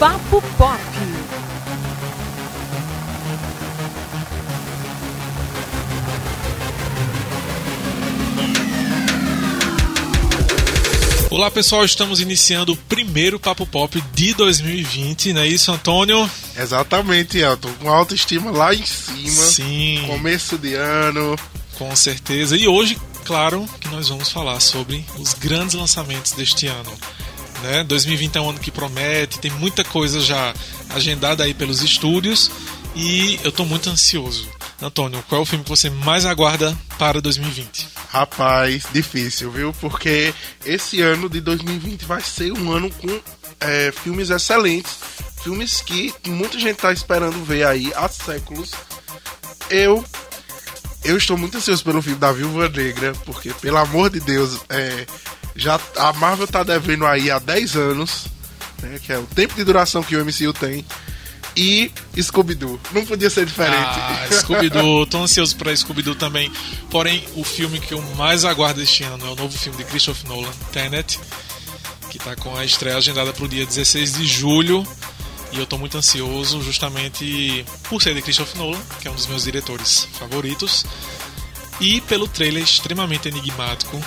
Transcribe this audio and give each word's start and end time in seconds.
Papo 0.00 0.40
Pop. 0.56 0.80
Olá 11.28 11.50
pessoal, 11.50 11.84
estamos 11.84 12.22
iniciando 12.22 12.72
o 12.72 12.76
primeiro 12.76 13.38
Papo 13.38 13.66
Pop 13.66 14.02
de 14.14 14.32
2020, 14.32 15.34
não 15.34 15.42
é 15.42 15.48
isso, 15.48 15.70
Antônio? 15.70 16.30
Exatamente, 16.56 17.36
Elton. 17.36 17.70
Com 17.74 17.90
autoestima 17.90 18.50
lá 18.50 18.74
em 18.74 18.86
cima. 18.86 19.28
Sim. 19.28 20.02
Começo 20.06 20.56
de 20.56 20.72
ano. 20.76 21.36
Com 21.76 21.94
certeza. 21.94 22.56
E 22.56 22.66
hoje, 22.66 22.96
claro, 23.26 23.68
que 23.78 23.88
nós 23.88 24.08
vamos 24.08 24.30
falar 24.32 24.60
sobre 24.60 25.04
os 25.18 25.34
grandes 25.34 25.74
lançamentos 25.74 26.32
deste 26.32 26.66
ano. 26.68 26.90
Né? 27.62 27.84
2020 27.84 28.36
é 28.36 28.40
um 28.40 28.50
ano 28.50 28.58
que 28.58 28.70
promete, 28.70 29.38
tem 29.38 29.50
muita 29.52 29.84
coisa 29.84 30.20
já 30.20 30.54
agendada 30.94 31.44
aí 31.44 31.54
pelos 31.54 31.82
estúdios 31.82 32.50
e 32.94 33.38
eu 33.42 33.50
estou 33.50 33.66
muito 33.66 33.88
ansioso. 33.90 34.48
Antônio, 34.82 35.22
qual 35.28 35.40
é 35.40 35.42
o 35.42 35.46
filme 35.46 35.62
que 35.62 35.70
você 35.70 35.90
mais 35.90 36.24
aguarda 36.24 36.76
para 36.98 37.20
2020? 37.20 37.88
Rapaz, 38.08 38.84
difícil, 38.92 39.50
viu? 39.50 39.74
Porque 39.74 40.34
esse 40.64 41.02
ano 41.02 41.28
de 41.28 41.40
2020 41.40 42.04
vai 42.06 42.22
ser 42.22 42.52
um 42.52 42.72
ano 42.72 42.90
com 42.90 43.20
é, 43.60 43.92
filmes 43.92 44.30
excelentes. 44.30 44.98
Filmes 45.42 45.80
que 45.80 46.14
muita 46.26 46.58
gente 46.58 46.76
está 46.76 46.92
esperando 46.92 47.44
ver 47.44 47.66
aí 47.66 47.92
há 47.94 48.08
séculos. 48.08 48.72
Eu 49.68 50.04
eu 51.02 51.16
estou 51.16 51.36
muito 51.36 51.56
ansioso 51.56 51.82
pelo 51.82 52.02
filme 52.02 52.18
da 52.18 52.30
Viúva 52.30 52.68
Negra, 52.68 53.14
porque, 53.24 53.54
pelo 53.54 53.78
amor 53.78 54.10
de 54.10 54.20
Deus, 54.20 54.60
é, 54.68 55.06
já 55.54 55.80
a 55.96 56.12
Marvel 56.12 56.46
tá 56.46 56.62
devendo 56.62 57.06
aí 57.06 57.30
há 57.30 57.38
10 57.38 57.76
anos, 57.76 58.26
né, 58.82 58.98
que 59.02 59.12
é 59.12 59.18
o 59.18 59.24
tempo 59.24 59.54
de 59.54 59.64
duração 59.64 60.02
que 60.02 60.16
o 60.16 60.24
MCU 60.24 60.52
tem. 60.52 60.84
E 61.56 61.90
Scooby-Doo. 62.16 62.80
Não 62.92 63.04
podia 63.04 63.28
ser 63.28 63.44
diferente. 63.44 63.82
Ah, 63.82 64.28
Scooby-Doo. 64.30 65.04
Tô 65.10 65.18
ansioso 65.18 65.56
pra 65.56 65.76
Scooby-Doo 65.76 66.14
também. 66.14 66.50
Porém, 66.90 67.24
o 67.34 67.42
filme 67.42 67.80
que 67.80 67.92
eu 67.92 68.00
mais 68.16 68.44
aguardo 68.44 68.80
este 68.80 69.02
ano 69.02 69.26
é 69.26 69.30
o 69.30 69.34
novo 69.34 69.58
filme 69.58 69.76
de 69.76 69.84
Christopher 69.84 70.28
Nolan, 70.28 70.52
Tenet, 70.72 71.18
que 72.08 72.18
tá 72.18 72.36
com 72.36 72.56
a 72.56 72.64
estreia 72.64 72.96
agendada 72.96 73.32
pro 73.32 73.48
dia 73.48 73.66
16 73.66 74.12
de 74.14 74.26
julho. 74.26 74.86
E 75.52 75.58
eu 75.58 75.66
tô 75.66 75.76
muito 75.76 75.98
ansioso 75.98 76.62
justamente 76.62 77.66
por 77.88 78.00
ser 78.00 78.14
de 78.14 78.22
Christopher 78.22 78.56
Nolan, 78.56 78.80
que 79.00 79.08
é 79.08 79.10
um 79.10 79.14
dos 79.14 79.26
meus 79.26 79.42
diretores 79.42 80.06
favoritos, 80.12 80.86
e 81.80 82.00
pelo 82.02 82.28
trailer 82.28 82.62
extremamente 82.62 83.26
enigmático 83.26 84.00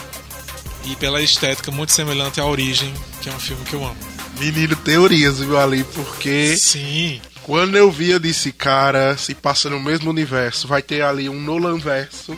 e 0.86 0.95
pela 0.95 1.22
estética 1.22 1.72
muito 1.72 1.92
semelhante 1.92 2.39
à 2.39 2.45
Origem, 2.45 2.94
que 3.22 3.30
é 3.30 3.34
um 3.34 3.39
filme 3.39 3.64
que 3.66 3.73
eu 3.73 3.86
amo. 3.86 3.98
Menino, 4.39 4.76
teorias, 4.76 5.39
viu, 5.39 5.58
ali, 5.58 5.84
porque. 5.84 6.56
Sim. 6.58 7.22
Quando 7.44 7.78
eu 7.78 7.92
vi, 7.92 8.12
eu 8.12 8.20
disse, 8.20 8.52
cara, 8.52 9.17
se 9.17 9.36
passa 9.36 9.70
no 9.70 9.80
mesmo 9.80 10.09
universo, 10.09 10.67
vai 10.67 10.81
ter 10.81 11.02
ali 11.02 11.28
um 11.28 11.42
Nolan 11.42 11.78
verso 11.78 12.38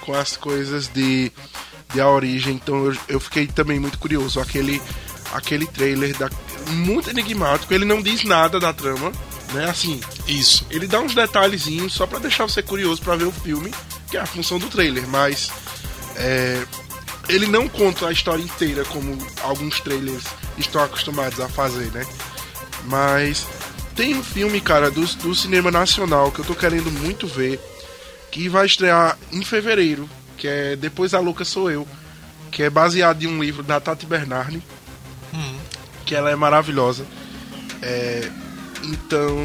com 0.00 0.14
as 0.14 0.36
coisas 0.36 0.88
de, 0.88 1.32
de 1.92 2.00
a 2.00 2.08
origem. 2.08 2.54
Então 2.54 2.86
eu, 2.86 2.96
eu 3.08 3.20
fiquei 3.20 3.48
também 3.48 3.80
muito 3.80 3.98
curioso. 3.98 4.38
Aquele, 4.40 4.80
aquele 5.32 5.66
trailer 5.66 6.16
da, 6.16 6.30
muito 6.70 7.10
enigmático, 7.10 7.74
ele 7.74 7.84
não 7.84 8.00
diz 8.00 8.24
nada 8.24 8.60
da 8.60 8.72
trama, 8.72 9.12
né? 9.52 9.68
Assim, 9.68 10.00
Isso. 10.26 10.64
ele 10.70 10.86
dá 10.86 11.00
uns 11.00 11.14
detalhezinhos 11.14 11.92
só 11.92 12.06
pra 12.06 12.18
deixar 12.18 12.44
você 12.44 12.62
curioso 12.62 13.02
pra 13.02 13.16
ver 13.16 13.24
o 13.24 13.32
filme, 13.32 13.72
que 14.10 14.16
é 14.16 14.20
a 14.20 14.26
função 14.26 14.58
do 14.58 14.68
trailer, 14.68 15.06
mas 15.08 15.50
é, 16.16 16.64
ele 17.28 17.46
não 17.46 17.68
conta 17.68 18.08
a 18.08 18.12
história 18.12 18.42
inteira 18.42 18.84
como 18.84 19.18
alguns 19.42 19.80
trailers 19.80 20.24
estão 20.56 20.82
acostumados 20.82 21.40
a 21.40 21.48
fazer, 21.48 21.90
né? 21.92 22.06
Mas 22.84 23.46
tem 23.94 24.14
um 24.14 24.22
filme, 24.22 24.60
cara, 24.60 24.90
do, 24.90 25.04
do 25.04 25.34
cinema 25.34 25.70
nacional 25.70 26.30
que 26.32 26.38
eu 26.38 26.44
tô 26.44 26.54
querendo 26.54 26.90
muito 26.90 27.26
ver, 27.26 27.60
que 28.30 28.48
vai 28.48 28.66
estrear 28.66 29.18
em 29.32 29.42
fevereiro, 29.42 30.08
que 30.36 30.46
é 30.46 30.76
Depois 30.76 31.14
a 31.14 31.20
Louca 31.20 31.44
Sou 31.44 31.70
Eu, 31.70 31.86
que 32.50 32.62
é 32.62 32.70
baseado 32.70 33.22
em 33.22 33.26
um 33.26 33.42
livro 33.42 33.62
da 33.62 33.80
Tati 33.80 34.06
Bernardi, 34.06 34.62
Hum. 35.34 35.58
que 36.06 36.14
ela 36.14 36.30
é 36.30 36.36
maravilhosa. 36.36 37.04
É, 37.82 38.30
então, 38.82 39.36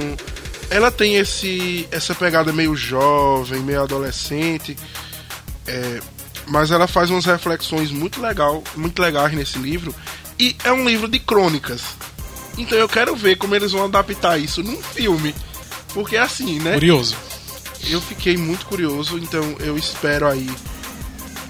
ela 0.69 0.89
tem 0.89 1.17
esse 1.17 1.87
essa 1.91 2.15
pegada 2.15 2.53
meio 2.53 2.75
jovem, 2.75 3.59
meio 3.61 3.81
adolescente, 3.81 4.77
é, 5.67 5.99
mas 6.47 6.71
ela 6.71 6.87
faz 6.87 7.09
umas 7.09 7.25
reflexões 7.25 7.91
muito 7.91 8.21
legal, 8.21 8.63
muito 8.75 9.01
legais 9.01 9.33
nesse 9.33 9.57
livro 9.57 9.93
e 10.39 10.55
é 10.63 10.71
um 10.71 10.87
livro 10.87 11.07
de 11.07 11.19
crônicas. 11.19 11.81
Então 12.57 12.77
eu 12.77 12.87
quero 12.87 13.15
ver 13.15 13.37
como 13.37 13.55
eles 13.55 13.71
vão 13.71 13.85
adaptar 13.85 14.37
isso 14.37 14.61
num 14.61 14.81
filme, 14.81 15.33
porque 15.93 16.17
assim, 16.17 16.59
né? 16.59 16.73
Curioso. 16.73 17.15
Eu 17.87 17.99
fiquei 17.99 18.37
muito 18.37 18.65
curioso, 18.65 19.17
então 19.17 19.43
eu 19.59 19.77
espero 19.77 20.27
aí. 20.27 20.49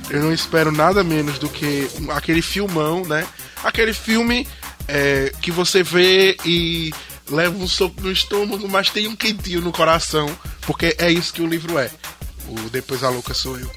Eu 0.09 0.21
não 0.21 0.33
espero 0.33 0.71
nada 0.71 1.03
menos 1.03 1.37
do 1.39 1.47
que 1.47 1.87
aquele 2.09 2.41
filmão, 2.41 3.03
né? 3.05 3.25
Aquele 3.63 3.93
filme 3.93 4.47
é, 4.87 5.31
que 5.41 5.51
você 5.51 5.83
vê 5.83 6.37
e 6.45 6.93
leva 7.29 7.55
um 7.57 7.67
soco 7.67 8.01
no 8.01 8.11
estômago, 8.11 8.67
mas 8.67 8.89
tem 8.89 9.07
um 9.07 9.15
quentinho 9.15 9.61
no 9.61 9.71
coração, 9.71 10.29
porque 10.61 10.95
é 10.97 11.11
isso 11.11 11.33
que 11.33 11.41
o 11.41 11.47
livro 11.47 11.77
é. 11.77 11.89
O 12.47 12.69
Depois 12.69 13.03
a 13.03 13.09
Louca 13.09 13.33
Sou 13.33 13.57
Eu. 13.57 13.71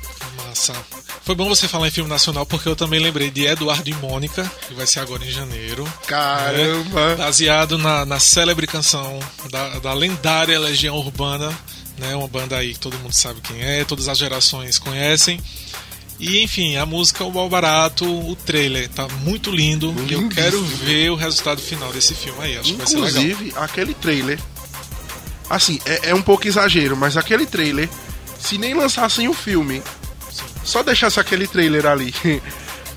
Massa. 0.57 0.75
Foi 1.23 1.35
bom 1.35 1.49
você 1.49 1.69
falar 1.69 1.89
em 1.89 1.91
filme 1.91 2.09
nacional 2.09 2.47
porque 2.47 2.69
eu 2.69 2.75
também 2.75 2.99
lembrei 2.99 3.31
de 3.31 3.45
Eduardo 3.45 3.91
e 3.91 3.95
Mônica, 3.95 4.51
que 4.67 4.75
vai 4.75 4.87
ser 4.87 5.01
agora 5.01 5.23
em 5.25 5.31
janeiro. 5.31 5.87
Caramba! 6.07 7.17
Baseado 7.17 7.77
na, 7.77 8.07
na 8.07 8.19
célebre 8.19 8.67
canção 8.67 9.19
da, 9.51 9.79
da 9.81 9.93
lendária 9.93 10.59
Legião 10.59 10.97
Urbana, 10.97 11.57
né? 11.99 12.17
Uma 12.17 12.27
banda 12.27 12.57
aí 12.57 12.73
que 12.73 12.81
todo 12.81 12.99
mundo 12.99 13.13
sabe 13.13 13.41
quem 13.43 13.63
é, 13.63 13.85
todas 13.85 14.09
as 14.09 14.17
gerações 14.17 14.79
conhecem. 14.79 15.39
E 16.19 16.43
enfim, 16.43 16.77
a 16.77 16.87
música 16.87 17.23
O 17.25 17.31
Mal 17.31 17.51
Barato, 17.51 18.07
o 18.07 18.35
trailer 18.35 18.89
tá 18.89 19.07
muito 19.23 19.51
lindo. 19.51 19.95
E 20.09 20.15
eu 20.15 20.27
quero 20.31 20.63
ver 20.65 21.11
o 21.11 21.17
resultado 21.17 21.61
final 21.61 21.93
desse 21.93 22.15
filme 22.15 22.43
aí. 22.43 22.57
Acho 22.57 22.73
que 22.73 22.79
vai 22.79 22.87
ser 22.87 22.95
legal. 22.99 23.23
Inclusive, 23.23 23.53
aquele 23.57 23.93
trailer. 23.93 24.41
Assim, 25.51 25.79
é, 25.85 26.11
é 26.11 26.15
um 26.15 26.23
pouco 26.23 26.49
exagero, 26.49 26.97
mas 26.97 27.17
aquele 27.17 27.45
trailer, 27.45 27.89
se 28.41 28.57
nem 28.57 28.73
lançassem 28.73 29.29
o 29.29 29.35
filme, 29.35 29.83
só 30.67 30.83
deixasse 30.83 31.19
aquele 31.19 31.47
trailer 31.47 31.87
ali, 31.87 32.15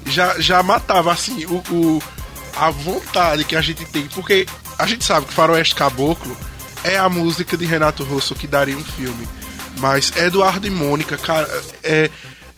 já, 0.05 0.39
já 0.39 0.61
matava, 0.63 1.11
assim, 1.13 1.45
o, 1.45 1.63
o- 1.71 2.03
a 2.57 2.69
vontade 2.71 3.45
que 3.45 3.55
a 3.55 3.61
gente 3.61 3.85
tem. 3.85 4.07
Porque 4.07 4.45
a 4.77 4.85
gente 4.85 5.05
sabe 5.05 5.27
que 5.27 5.33
Faroeste 5.33 5.75
Caboclo 5.75 6.35
é 6.83 6.97
a 6.97 7.07
música 7.07 7.55
de 7.55 7.65
Renato 7.65 8.03
Russo 8.03 8.35
que 8.35 8.47
daria 8.47 8.75
um 8.75 8.83
filme. 8.83 9.27
Mas 9.77 10.11
Eduardo 10.17 10.67
e 10.67 10.69
Mônica, 10.69 11.17
cara, 11.17 11.47
é, 11.83 12.09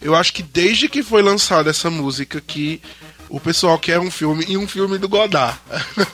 eu 0.02 0.16
acho 0.16 0.34
que 0.34 0.42
desde 0.42 0.88
que 0.90 1.04
foi 1.04 1.22
lançada 1.22 1.70
essa 1.70 1.90
música 1.92 2.42
que 2.42 2.82
o 3.30 3.40
pessoal 3.40 3.78
quer 3.78 4.00
um 4.00 4.10
filme 4.10 4.44
e 4.48 4.58
um 4.58 4.68
filme 4.68 4.98
do 4.98 5.08
Godard. 5.08 5.58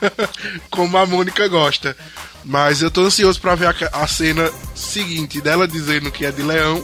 Como 0.70 0.98
a 0.98 1.06
Mônica 1.06 1.48
gosta. 1.48 1.96
Mas 2.44 2.82
eu 2.82 2.92
tô 2.92 3.02
ansioso 3.06 3.40
pra 3.40 3.56
ver 3.56 3.68
a, 3.68 3.76
a 4.04 4.08
cena 4.08 4.52
seguinte 4.76 5.40
dela 5.42 5.68
dizendo 5.68 6.12
que 6.12 6.26
é 6.26 6.32
de 6.32 6.42
leão 6.42 6.84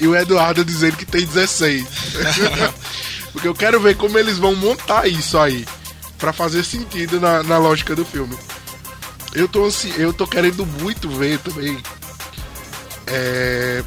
e 0.00 0.06
o 0.06 0.14
Eduardo 0.16 0.64
dizendo 0.64 0.96
que 0.96 1.04
tem 1.06 1.24
16. 1.26 1.86
Porque 3.32 3.46
eu 3.48 3.54
quero 3.54 3.80
ver 3.80 3.96
como 3.96 4.18
eles 4.18 4.38
vão 4.38 4.54
montar 4.56 5.06
isso 5.08 5.38
aí 5.38 5.66
pra 6.18 6.32
fazer 6.32 6.64
sentido 6.64 7.20
na, 7.20 7.42
na 7.42 7.58
lógica 7.58 7.94
do 7.94 8.04
filme. 8.04 8.36
Eu 9.34 9.46
tô, 9.46 9.64
ansi... 9.66 9.92
eu 9.98 10.12
tô 10.12 10.26
querendo 10.26 10.64
muito 10.64 11.08
ver 11.10 11.38
também 11.38 11.78
é, 13.06 13.82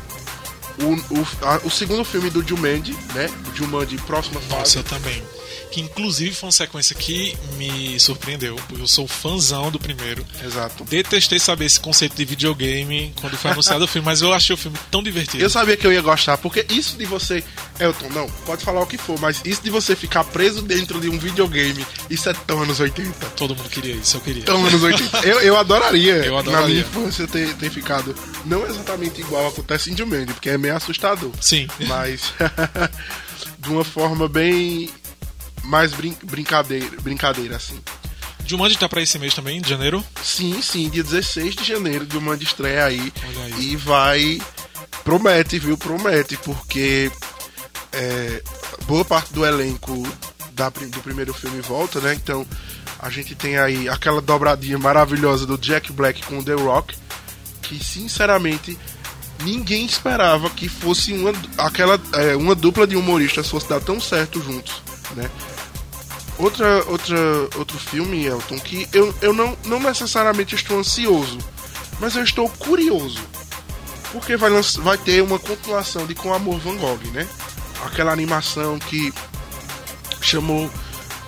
o, 0.80 0.94
o, 1.20 1.28
a- 1.42 1.62
o 1.64 1.70
segundo 1.70 2.04
filme 2.06 2.30
do 2.30 2.48
Jumanji, 2.48 2.96
né? 3.14 3.30
O 3.52 3.56
Jumanji 3.56 3.98
Próxima 3.98 4.40
Nossa, 4.42 4.56
Fase. 4.58 4.78
eu 4.78 4.84
também. 4.84 5.24
Que 5.72 5.80
inclusive 5.82 6.36
foi 6.36 6.48
uma 6.48 6.52
sequência 6.52 6.96
que 6.96 7.36
me 7.58 8.00
surpreendeu, 8.00 8.56
porque 8.68 8.82
eu 8.82 8.88
sou 8.88 9.08
fãzão 9.08 9.72
do 9.72 9.80
primeiro. 9.80 10.26
Exato. 10.44 10.84
Detestei 10.84 11.40
saber 11.40 11.66
esse 11.66 11.80
conceito 11.80 12.16
de 12.16 12.26
videogame 12.26 13.14
quando 13.22 13.38
foi 13.38 13.52
anunciado 13.52 13.86
o 13.86 13.88
filme, 13.88 14.06
mas 14.06 14.22
eu 14.22 14.34
achei 14.34 14.54
o 14.54 14.58
filme 14.58 14.78
tão 14.90 15.02
divertido. 15.02 15.42
Eu 15.42 15.50
sabia 15.50 15.78
que 15.78 15.88
eu 15.88 15.94
ia 15.94 16.02
gostar, 16.02 16.38
porque 16.38 16.66
isso 16.70 16.98
de 16.98 17.06
você. 17.06 17.44
Elton, 17.80 18.10
não, 18.10 18.30
pode 18.46 18.64
falar 18.64 18.82
o 18.82 18.86
que 18.86 18.98
for, 18.98 19.20
mas 19.20 19.42
isso 19.46 19.64
de 19.64 19.70
você 19.70 19.96
ficar 19.96 20.24
preso 20.26 20.62
dentro 20.62 21.00
de 21.00 21.10
um 21.10 21.18
videogame, 21.18 21.86
isso 22.10 22.30
é 22.30 22.34
tão 22.34 22.62
anos 22.62 22.80
80. 22.80 23.12
Todo 23.38 23.56
mundo 23.56 23.70
queria 23.70 23.96
isso, 23.96 24.18
eu 24.18 24.22
queria. 24.22 24.44
Tão 24.44 24.66
anos 24.66 24.84
80. 24.84 25.18
Eu, 25.26 25.40
eu 25.40 25.58
adoraria, 25.58 26.16
Eu 26.18 26.34
na 26.34 26.40
adoraria. 26.40 26.68
minha 26.68 26.82
infância, 26.82 27.28
ter, 27.28 27.54
ter 27.56 27.70
ficado. 27.70 28.14
Não 28.46 28.66
exatamente 28.68 29.22
igual 29.22 29.48
acontece 29.48 29.92
em 29.92 29.98
Jumanji, 29.98 30.34
porque 30.34 30.50
é 30.50 30.58
meio 30.58 30.76
assustador. 30.76 31.32
Sim. 31.40 31.68
Mas 31.88 32.34
de 33.60 33.70
uma 33.70 33.84
forma 33.84 34.28
bem. 34.28 34.90
Mais 35.64 35.94
brin 35.94 36.16
brincadeira, 36.24 37.02
brincadeira, 37.02 37.56
assim. 37.56 37.80
Jumanji 38.46 38.78
tá 38.78 38.90
pra 38.90 39.02
esse 39.02 39.18
mês 39.20 39.34
também, 39.34 39.62
de 39.62 39.70
janeiro. 39.70 40.04
Sim, 40.24 40.62
sim, 40.62 40.90
dia 40.90 41.04
16 41.04 41.56
de 41.56 41.64
janeiro, 41.64 42.06
de 42.06 42.18
uma 42.18 42.36
estreia 42.36 42.86
aí. 42.86 43.14
Olha 43.28 43.56
aí. 43.56 43.72
E 43.72 43.76
vai. 43.76 44.42
Promete, 45.04 45.58
viu? 45.60 45.78
Promete, 45.78 46.38
porque 46.38 47.12
é, 47.92 48.44
boa 48.86 49.04
parte 49.04 49.34
do 49.34 49.46
elenco 49.46 50.08
da, 50.54 50.70
do 50.70 51.02
primeiro 51.02 51.34
filme 51.34 51.62
volta, 51.62 52.00
né? 52.00 52.14
Então 52.14 52.46
a 53.00 53.10
gente 53.10 53.36
tem 53.36 53.58
aí 53.58 53.90
aquela 53.90 54.22
dobradinha 54.22 54.78
maravilhosa 54.78 55.46
do 55.46 55.58
Jack 55.58 55.92
Black 55.92 56.24
com 56.24 56.40
o 56.40 56.44
The 56.44 56.54
Rock, 56.54 56.96
que 57.62 57.84
sinceramente 57.84 58.78
ninguém 59.44 59.86
esperava 59.86 60.50
que 60.50 60.70
fosse 60.70 61.14
uma, 61.14 61.34
aquela, 61.58 62.00
é, 62.14 62.36
uma 62.36 62.54
dupla 62.54 62.86
de 62.86 62.96
humoristas 62.96 63.50
fosse 63.50 63.68
dar 63.68 63.82
tão 63.82 64.00
certo 64.00 64.42
juntos, 64.42 64.82
né? 65.16 65.30
Outra, 66.42 66.84
outra, 66.90 67.18
outro 67.56 67.78
filme, 67.78 68.26
Elton, 68.26 68.58
que 68.58 68.90
eu, 68.92 69.14
eu 69.22 69.32
não, 69.32 69.56
não 69.64 69.80
necessariamente 69.80 70.56
estou 70.56 70.80
ansioso, 70.80 71.38
mas 72.00 72.16
eu 72.16 72.24
estou 72.24 72.50
curioso. 72.50 73.22
Porque 74.12 74.36
vai, 74.36 74.50
vai 74.80 74.98
ter 74.98 75.22
uma 75.22 75.38
continuação 75.38 76.08
de 76.08 76.16
Com 76.16 76.34
Amor 76.34 76.60
Van 76.60 76.76
Gogh, 76.78 77.00
né? 77.14 77.28
Aquela 77.86 78.12
animação 78.12 78.80
que 78.80 79.14
chamou 80.20 80.68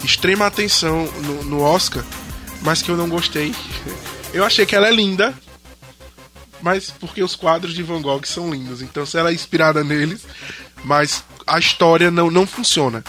extrema 0.03 0.47
atenção 0.47 1.05
no, 1.21 1.43
no 1.43 1.61
Oscar, 1.61 2.03
mas 2.63 2.81
que 2.81 2.89
eu 2.89 2.97
não 2.97 3.07
gostei. 3.07 3.53
Eu 4.33 4.43
achei 4.43 4.65
que 4.65 4.75
ela 4.75 4.87
é 4.87 4.91
linda, 4.91 5.31
mas 6.59 6.89
porque 6.89 7.21
os 7.21 7.35
quadros 7.35 7.75
de 7.75 7.83
Van 7.83 8.01
Gogh 8.01 8.25
são 8.25 8.49
lindos. 8.49 8.81
Então, 8.81 9.05
se 9.05 9.15
ela 9.15 9.29
é 9.29 9.33
inspirada 9.33 9.83
neles, 9.83 10.25
mas 10.83 11.23
a 11.45 11.59
história 11.59 12.09
não, 12.09 12.31
não 12.31 12.47
funciona. 12.47 13.03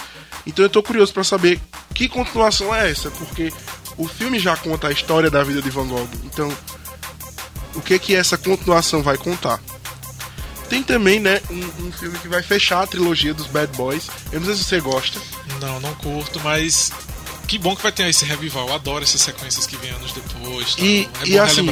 Então, 0.46 0.62
eu 0.62 0.68
tô 0.68 0.82
curioso 0.82 1.14
para 1.14 1.24
saber 1.24 1.58
que 1.94 2.08
continuação 2.08 2.74
é 2.74 2.90
essa, 2.90 3.10
porque 3.12 3.52
o 3.96 4.08
filme 4.08 4.38
já 4.38 4.56
conta 4.56 4.88
a 4.88 4.92
história 4.92 5.30
da 5.30 5.42
vida 5.44 5.62
de 5.62 5.70
Van 5.70 5.86
Gogh. 5.86 6.08
Então, 6.24 6.52
o 7.74 7.80
que 7.80 7.98
que 7.98 8.14
essa 8.14 8.36
continuação 8.36 9.02
vai 9.02 9.16
contar? 9.16 9.60
Tem 10.68 10.82
também, 10.82 11.20
né, 11.20 11.40
um, 11.50 11.86
um, 11.86 11.92
filme 11.92 12.18
que 12.18 12.26
vai 12.26 12.42
fechar 12.42 12.82
a 12.82 12.86
trilogia 12.86 13.32
dos 13.32 13.46
Bad 13.46 13.76
Boys. 13.76 14.08
Eu 14.32 14.40
não 14.40 14.46
sei 14.46 14.56
se 14.56 14.64
você 14.64 14.80
gosta. 14.80 15.20
Não, 15.60 15.78
não 15.78 15.94
curto, 15.94 16.40
mas 16.40 16.90
que 17.46 17.58
bom 17.58 17.76
que 17.76 17.82
vai 17.82 17.92
ter 17.92 18.08
esse 18.08 18.24
revival. 18.24 18.68
Eu 18.68 18.74
adoro 18.74 19.04
essas 19.04 19.20
sequências 19.20 19.66
que 19.66 19.76
vêm 19.76 19.90
anos 19.90 20.12
depois. 20.12 20.74
E, 20.78 21.08
é 21.22 21.28
e 21.28 21.38
assim, 21.38 21.70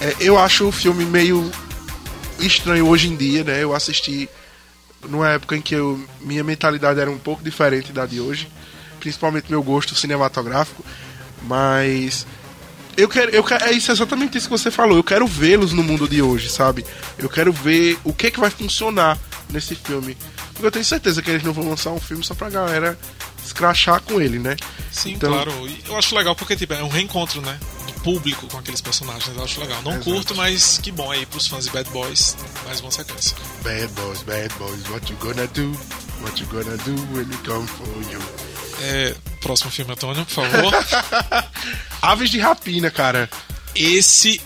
é, 0.00 0.14
eu 0.20 0.38
acho 0.38 0.68
o 0.68 0.72
filme 0.72 1.04
meio 1.04 1.50
estranho 2.38 2.86
hoje 2.86 3.08
em 3.08 3.16
dia, 3.16 3.42
né? 3.42 3.62
Eu 3.62 3.74
assisti 3.74 4.28
numa 5.08 5.30
época 5.30 5.56
em 5.56 5.62
que 5.62 5.74
eu, 5.74 6.02
minha 6.20 6.44
mentalidade 6.44 7.00
era 7.00 7.10
um 7.10 7.18
pouco 7.18 7.42
diferente 7.42 7.92
da 7.92 8.06
de 8.06 8.20
hoje 8.20 8.48
principalmente 9.00 9.50
meu 9.50 9.62
gosto 9.62 9.96
cinematográfico, 9.96 10.84
mas 11.42 12.26
eu 12.96 13.08
quero, 13.08 13.30
eu 13.30 13.42
quero, 13.42 13.64
é 13.64 13.72
isso 13.72 13.90
exatamente 13.90 14.36
isso 14.36 14.46
que 14.46 14.56
você 14.58 14.70
falou. 14.70 14.96
Eu 14.96 15.04
quero 15.04 15.26
vê-los 15.26 15.72
no 15.72 15.82
mundo 15.82 16.06
de 16.06 16.20
hoje, 16.20 16.50
sabe? 16.50 16.84
Eu 17.18 17.28
quero 17.28 17.52
ver 17.52 17.98
o 18.04 18.12
que 18.12 18.26
é 18.26 18.30
que 18.30 18.38
vai 18.38 18.50
funcionar 18.50 19.18
nesse 19.48 19.74
filme. 19.74 20.16
Porque 20.52 20.66
eu 20.66 20.70
tenho 20.70 20.84
certeza 20.84 21.22
que 21.22 21.30
eles 21.30 21.42
não 21.42 21.52
vão 21.52 21.68
lançar 21.68 21.90
um 21.90 22.00
filme 22.00 22.22
só 22.22 22.34
pra 22.34 22.50
galera 22.50 22.98
escrachar 23.44 24.00
com 24.02 24.20
ele, 24.20 24.38
né? 24.38 24.56
Sim, 24.92 25.12
então... 25.12 25.32
claro. 25.32 25.52
Eu 25.88 25.96
acho 25.96 26.14
legal 26.14 26.36
porque 26.36 26.54
tipo, 26.54 26.74
é 26.74 26.82
um 26.82 26.88
reencontro, 26.88 27.40
né? 27.40 27.58
Do 27.86 27.92
público 28.02 28.46
com 28.48 28.58
aqueles 28.58 28.80
personagens. 28.80 29.34
Eu 29.34 29.42
acho 29.42 29.60
legal. 29.60 29.80
Não 29.82 29.98
curto, 30.00 30.34
mas 30.34 30.78
que 30.78 30.92
bom 30.92 31.10
aí 31.10 31.24
pros 31.26 31.46
fãs 31.46 31.64
de 31.64 31.70
Bad 31.70 31.88
Boys. 31.90 32.36
Mais 32.66 32.80
uma 32.80 32.90
sequência. 32.90 33.36
Bad 33.62 33.88
Boys, 33.94 34.22
Bad 34.22 34.54
Boys, 34.58 34.88
what 34.90 35.10
you 35.10 35.18
gonna 35.18 35.46
do? 35.48 35.72
What 36.22 36.40
you 36.40 36.46
gonna 36.48 36.76
do 36.78 36.92
when 37.14 37.26
we 37.26 37.36
come 37.44 37.66
for 37.66 37.86
you? 38.12 38.49
É, 38.80 39.14
próximo 39.40 39.70
filme, 39.70 39.92
Antônio, 39.92 40.24
por 40.24 40.32
favor. 40.32 40.72
Aves 42.00 42.30
de 42.30 42.38
Rapina, 42.38 42.90
cara. 42.90 43.28
Esse. 43.74 44.40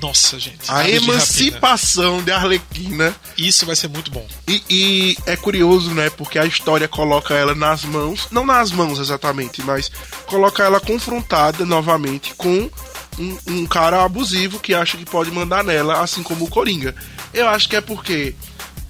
Nossa, 0.00 0.38
gente. 0.38 0.70
A 0.70 0.88
emancipação 0.88 2.18
de, 2.18 2.26
de, 2.26 2.32
Arlequina. 2.32 3.14
Isso 3.36 3.64
vai 3.64 3.74
ser 3.74 3.88
muito 3.88 4.10
bom. 4.10 4.26
E, 4.46 4.62
e, 4.68 5.16
é 5.26 5.36
curioso, 5.36 5.92
né? 5.94 6.10
Porque 6.10 6.38
a 6.38 6.44
história 6.44 6.86
coloca 6.86 7.34
ela 7.34 7.54
nas 7.54 7.84
mãos. 7.84 8.28
Não 8.30 8.44
nas 8.44 8.70
mãos 8.70 8.98
exatamente, 8.98 9.62
mas 9.62 9.90
coloca 10.26 10.62
ela 10.62 10.80
confrontada 10.80 11.64
novamente 11.64 12.34
com 12.34 12.70
um, 13.18 13.38
um 13.48 13.66
cara 13.66 14.04
abusivo 14.04 14.60
que 14.60 14.74
acha 14.74 14.96
que 14.96 15.04
pode 15.04 15.30
mandar 15.30 15.64
nela, 15.64 16.00
assim 16.00 16.22
como 16.22 16.44
o 16.44 16.50
Coringa. 16.50 16.94
Eu 17.32 17.48
acho 17.48 17.68
que 17.68 17.76
é 17.76 17.80
porque 17.80 18.34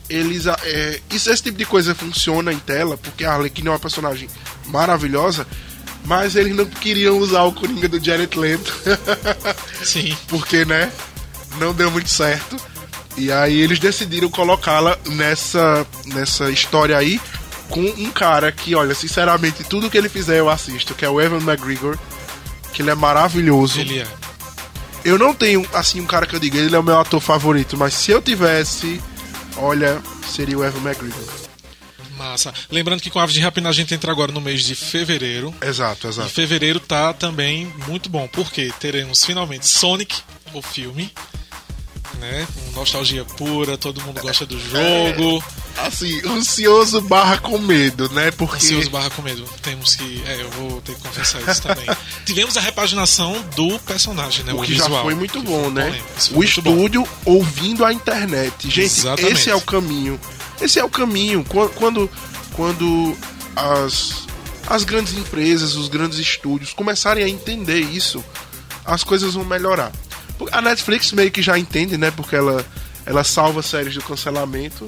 eles. 0.08 0.46
É, 0.46 1.00
isso, 1.10 1.30
esse 1.30 1.42
tipo 1.42 1.58
de 1.58 1.64
coisa 1.64 1.94
funciona 1.94 2.52
em 2.52 2.58
tela, 2.58 2.96
porque 2.96 3.24
a 3.24 3.34
Arlequina 3.34 3.70
é 3.70 3.72
uma 3.72 3.78
personagem 3.78 4.28
maravilhosa, 4.68 5.46
mas 6.04 6.36
eles 6.36 6.54
não 6.54 6.64
queriam 6.64 7.18
usar 7.18 7.42
o 7.42 7.52
Coringa 7.52 7.88
do 7.88 8.02
Jared 8.02 8.38
Leto. 8.38 8.72
Sim. 9.84 10.16
Porque, 10.28 10.64
né, 10.64 10.90
não 11.58 11.72
deu 11.72 11.90
muito 11.90 12.08
certo. 12.08 12.56
E 13.16 13.32
aí 13.32 13.60
eles 13.60 13.78
decidiram 13.78 14.30
colocá-la 14.30 14.96
nessa, 15.06 15.86
nessa 16.06 16.50
história 16.50 16.96
aí 16.96 17.20
com 17.68 17.80
um 17.80 18.10
cara 18.10 18.50
que, 18.50 18.74
olha, 18.74 18.94
sinceramente, 18.94 19.64
tudo 19.64 19.90
que 19.90 19.98
ele 19.98 20.08
fizer 20.08 20.38
eu 20.38 20.48
assisto, 20.48 20.94
que 20.94 21.04
é 21.04 21.10
o 21.10 21.20
Evan 21.20 21.38
McGregor, 21.38 21.98
que 22.72 22.80
ele 22.82 22.90
é 22.90 22.94
maravilhoso. 22.94 23.80
Ele 23.80 24.00
é. 24.00 24.06
Eu 25.04 25.18
não 25.18 25.34
tenho, 25.34 25.66
assim, 25.74 26.00
um 26.00 26.06
cara 26.06 26.26
que 26.26 26.34
eu 26.34 26.40
diga, 26.40 26.58
ele 26.58 26.74
é 26.74 26.78
o 26.78 26.82
meu 26.82 26.98
ator 26.98 27.20
favorito, 27.20 27.76
mas 27.76 27.94
se 27.94 28.10
eu 28.10 28.22
tivesse, 28.22 29.00
olha, 29.56 30.00
seria 30.26 30.58
o 30.58 30.64
Evan 30.64 30.80
McGregor. 30.80 31.47
Massa. 32.18 32.52
Lembrando 32.70 33.00
que 33.00 33.10
com 33.10 33.20
Aves 33.20 33.34
de 33.34 33.40
Rapina 33.40 33.68
a 33.68 33.72
gente 33.72 33.94
entra 33.94 34.10
agora 34.10 34.32
no 34.32 34.40
mês 34.40 34.62
de 34.64 34.74
fevereiro. 34.74 35.54
Exato, 35.62 36.08
exato. 36.08 36.28
E 36.28 36.32
fevereiro 36.32 36.80
tá 36.80 37.12
também 37.12 37.72
muito 37.86 38.10
bom, 38.10 38.28
porque 38.28 38.72
teremos 38.80 39.24
finalmente 39.24 39.66
Sonic, 39.66 40.16
o 40.52 40.60
filme. 40.60 41.12
Né? 42.18 42.48
Com 42.52 42.80
nostalgia 42.80 43.24
pura, 43.24 43.78
todo 43.78 44.00
mundo 44.00 44.20
gosta 44.20 44.44
do 44.44 44.58
jogo. 44.58 45.44
É, 45.76 45.86
assim, 45.86 46.20
ansioso 46.26 47.00
barra 47.02 47.38
com 47.38 47.58
medo, 47.58 48.10
né? 48.10 48.32
Porque... 48.32 48.56
Ansioso 48.56 48.90
barra 48.90 49.08
com 49.10 49.22
medo. 49.22 49.44
Temos 49.62 49.94
que. 49.94 50.22
É, 50.26 50.40
eu 50.40 50.50
vou 50.50 50.80
ter 50.80 50.96
que 50.96 51.02
confessar 51.02 51.40
isso 51.48 51.62
também. 51.62 51.86
Tivemos 52.26 52.56
a 52.56 52.60
repaginação 52.60 53.40
do 53.54 53.78
personagem, 53.80 54.44
né? 54.44 54.52
O, 54.52 54.56
o 54.56 54.62
que 54.62 54.72
visual, 54.72 54.90
já 54.90 55.02
foi 55.02 55.14
muito 55.14 55.40
bom, 55.42 55.64
foi 55.64 55.72
né? 55.72 56.02
O 56.32 56.42
estúdio 56.42 57.02
bom. 57.24 57.36
ouvindo 57.36 57.84
a 57.84 57.92
internet. 57.92 58.68
Gente, 58.68 58.86
Exatamente. 58.86 59.34
esse 59.34 59.50
é 59.50 59.54
o 59.54 59.60
caminho 59.60 60.18
esse 60.60 60.78
é 60.78 60.84
o 60.84 60.90
caminho. 60.90 61.44
Quando, 61.76 62.10
quando 62.52 63.16
as, 63.54 64.26
as 64.66 64.84
grandes 64.84 65.16
empresas, 65.16 65.74
os 65.74 65.88
grandes 65.88 66.18
estúdios 66.18 66.72
começarem 66.72 67.24
a 67.24 67.28
entender 67.28 67.80
isso, 67.80 68.24
as 68.84 69.04
coisas 69.04 69.34
vão 69.34 69.44
melhorar. 69.44 69.92
A 70.52 70.62
Netflix 70.62 71.12
meio 71.12 71.30
que 71.30 71.42
já 71.42 71.58
entende, 71.58 71.98
né? 71.98 72.10
Porque 72.10 72.36
ela, 72.36 72.64
ela 73.04 73.24
salva 73.24 73.62
séries 73.62 73.94
do 73.94 74.02
cancelamento. 74.02 74.86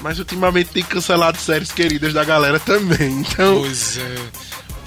Mas 0.00 0.18
ultimamente 0.18 0.70
tem 0.70 0.82
cancelado 0.82 1.38
séries 1.38 1.70
queridas 1.70 2.12
da 2.12 2.24
galera 2.24 2.58
também. 2.58 3.20
Então. 3.20 3.60
Pois 3.60 3.98
é. 3.98 4.16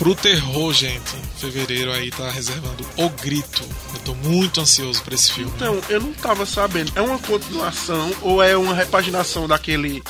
Pro 0.04 0.16
terror, 0.16 0.74
gente, 0.74 1.16
fevereiro 1.38 1.90
aí 1.90 2.12
tá 2.12 2.30
reservando 2.30 2.86
O 2.98 3.08
Grito. 3.08 3.64
Eu 3.94 4.00
tô 4.02 4.14
muito 4.16 4.60
ansioso 4.60 5.02
para 5.02 5.16
esse 5.16 5.32
filme. 5.32 5.50
Então, 5.56 5.82
eu 5.88 6.02
não 6.02 6.12
tava 6.12 6.46
sabendo. 6.46 6.92
É 6.94 7.02
uma 7.02 7.18
continuação 7.18 8.14
ou 8.22 8.44
é 8.44 8.58
uma 8.58 8.76
repaginação 8.76 9.48
daquele 9.48 10.04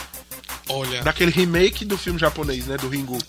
Olha, 0.67 1.03
daquele 1.03 1.29
remake 1.29 1.85
do 1.85 1.95
filme 1.95 2.17
japonês, 2.17 2.65
né, 2.65 2.75
do 2.75 2.89
Ringu? 2.89 3.19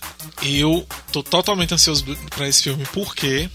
Eu 0.42 0.86
tô 1.12 1.22
totalmente 1.22 1.74
ansioso 1.74 2.02
para 2.34 2.48
esse 2.48 2.62
filme 2.62 2.86
porque 2.94 3.50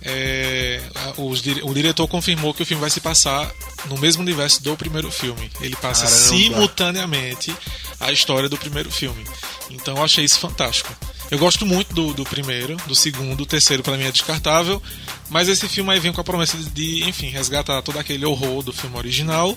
é, 0.00 0.80
os, 1.16 1.42
o 1.64 1.74
diretor 1.74 2.06
confirmou 2.06 2.54
que 2.54 2.62
o 2.62 2.66
filme 2.66 2.80
vai 2.80 2.90
se 2.90 3.00
passar 3.00 3.50
no 3.86 3.98
mesmo 3.98 4.22
universo 4.22 4.62
do 4.62 4.76
primeiro 4.76 5.10
filme. 5.10 5.50
Ele 5.60 5.74
passa 5.74 6.04
Caramba. 6.04 6.22
simultaneamente 6.28 7.52
a 7.98 8.12
história 8.12 8.48
do 8.48 8.56
primeiro 8.56 8.88
filme. 8.88 9.24
Então 9.68 9.96
eu 9.96 10.04
achei 10.04 10.24
isso 10.24 10.38
fantástico. 10.38 10.94
Eu 11.30 11.38
gosto 11.38 11.66
muito 11.66 11.92
do, 11.92 12.14
do 12.14 12.24
primeiro, 12.24 12.76
do 12.86 12.94
segundo, 12.94 13.42
o 13.42 13.46
terceiro 13.46 13.82
para 13.82 13.96
mim 13.96 14.04
é 14.04 14.12
descartável, 14.12 14.80
mas 15.28 15.48
esse 15.48 15.68
filme 15.68 15.92
aí 15.92 15.98
vem 15.98 16.12
com 16.12 16.20
a 16.20 16.24
promessa 16.24 16.56
de, 16.56 17.02
enfim, 17.08 17.28
resgatar 17.28 17.82
todo 17.82 17.98
aquele 17.98 18.24
horror 18.24 18.62
do 18.62 18.72
filme 18.72 18.96
original 18.96 19.56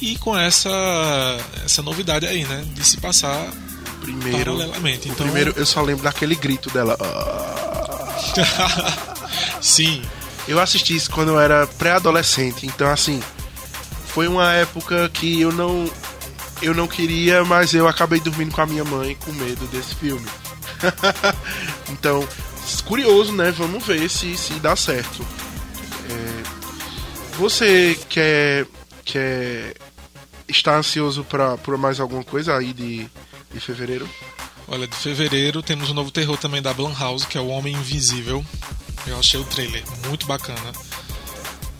e 0.00 0.16
com 0.16 0.36
essa 0.36 0.70
essa 1.64 1.82
novidade 1.82 2.26
aí, 2.26 2.44
né, 2.44 2.64
de 2.74 2.84
se 2.84 2.96
passar 2.96 3.52
primeiro, 4.00 4.56
paralelamente. 4.56 5.08
Então, 5.08 5.26
primeiro 5.26 5.52
eu 5.56 5.66
só 5.66 5.82
lembro 5.82 6.04
daquele 6.04 6.34
grito 6.34 6.70
dela. 6.70 6.96
Sim. 9.60 10.02
Eu 10.46 10.60
assisti 10.60 10.94
isso 10.94 11.10
quando 11.10 11.30
eu 11.30 11.40
era 11.40 11.66
pré-adolescente, 11.66 12.66
então 12.66 12.90
assim, 12.90 13.22
foi 14.08 14.28
uma 14.28 14.52
época 14.52 15.08
que 15.08 15.40
eu 15.40 15.52
não 15.52 15.90
eu 16.62 16.74
não 16.74 16.86
queria, 16.86 17.44
mas 17.44 17.74
eu 17.74 17.86
acabei 17.86 18.20
dormindo 18.20 18.52
com 18.52 18.60
a 18.60 18.66
minha 18.66 18.84
mãe 18.84 19.16
com 19.16 19.32
medo 19.32 19.66
desse 19.66 19.94
filme. 19.94 20.26
então, 21.90 22.26
curioso, 22.84 23.32
né? 23.32 23.50
Vamos 23.52 23.84
ver 23.84 24.08
se, 24.08 24.36
se 24.36 24.54
dá 24.54 24.76
certo. 24.76 25.26
É, 26.10 27.36
você 27.36 27.98
quer, 28.08 28.66
quer 29.04 29.74
estar 30.48 30.76
ansioso 30.76 31.24
para 31.24 31.56
por 31.58 31.76
mais 31.76 32.00
alguma 32.00 32.22
coisa 32.22 32.56
aí 32.56 32.72
de, 32.72 33.08
de 33.52 33.60
fevereiro? 33.60 34.08
Olha, 34.66 34.86
de 34.86 34.96
fevereiro 34.96 35.62
temos 35.62 35.90
um 35.90 35.94
novo 35.94 36.10
terror 36.10 36.38
também 36.38 36.62
da 36.62 36.72
Blumhouse, 36.72 37.26
que 37.26 37.36
é 37.36 37.40
o 37.40 37.48
Homem 37.48 37.74
Invisível. 37.74 38.44
Eu 39.06 39.18
achei 39.18 39.38
o 39.38 39.44
trailer 39.44 39.82
muito 40.08 40.26
bacana. 40.26 40.72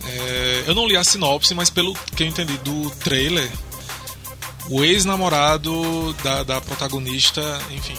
É, 0.07 0.63
eu 0.67 0.75
não 0.75 0.87
li 0.87 0.95
a 0.95 1.03
sinopse, 1.03 1.55
mas 1.55 1.69
pelo 1.69 1.95
que 2.15 2.21
eu 2.21 2.27
entendi 2.27 2.57
do 2.59 2.91
trailer, 2.91 3.51
o 4.69 4.83
ex-namorado 4.83 6.13
da, 6.23 6.43
da 6.43 6.61
protagonista, 6.61 7.41
enfim, 7.71 7.97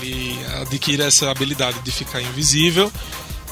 Ele 0.00 0.36
adquire 0.60 1.02
essa 1.02 1.30
habilidade 1.30 1.80
de 1.80 1.90
ficar 1.90 2.20
invisível 2.20 2.90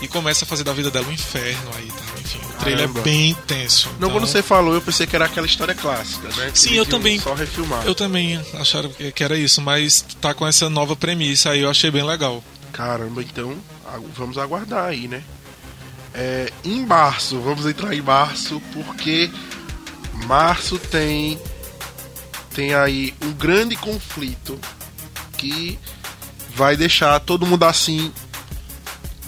e 0.01 0.09
começa 0.09 0.45
a 0.45 0.49
fazer 0.49 0.65
da 0.65 0.73
vida 0.73 0.91
dela 0.91 1.07
um 1.07 1.13
inferno 1.13 1.71
aí, 1.77 1.87
tá? 1.87 2.21
Enfim, 2.21 2.39
o 2.39 2.53
trailer 2.59 2.81
Caramba. 2.89 3.01
é 3.01 3.03
bem 3.03 3.31
intenso. 3.31 3.89
Não, 3.91 3.95
então- 4.09 4.11
quando 4.11 4.27
você 4.27 4.43
falou, 4.43 4.75
eu 4.75 4.81
pensei 4.83 5.07
que 5.07 5.15
era 5.15 5.27
aquela 5.27 5.47
história 5.47 5.75
clássica, 5.75 6.29
né? 6.37 6.51
Que 6.51 6.59
Sim, 6.59 6.75
eu 6.75 6.85
também. 6.85 7.21
Só 7.21 7.35
refilmar. 7.35 7.87
Eu 7.87 7.95
também 7.95 8.41
achava 8.55 8.89
que 8.89 9.23
era 9.23 9.37
isso, 9.39 9.61
mas 9.63 10.05
tá 10.21 10.35
com 10.35 10.47
essa 10.47 10.69
nova 10.69 10.97
premissa 10.97 11.51
aí, 11.51 11.61
eu 11.61 11.71
achei 11.71 11.91
bem 11.91 12.03
legal. 12.05 12.43
Caramba, 12.73 13.23
então 13.23 13.57
vamos 14.17 14.39
aguardar 14.39 14.87
aí, 14.87 15.07
né? 15.07 15.23
É, 16.15 16.53
em 16.65 16.85
março, 16.85 17.41
vamos 17.41 17.65
entrar 17.65 17.95
em 17.95 18.03
março, 18.03 18.61
porque 18.73 19.31
março 20.27 20.79
tem 20.79 21.39
tem 22.55 22.75
aí 22.75 23.15
um 23.23 23.33
grande 23.33 23.77
conflito 23.77 24.59
que 25.39 25.79
vai 26.55 26.77
deixar 26.77 27.19
todo 27.21 27.47
mundo 27.47 27.65
assim 27.65 28.13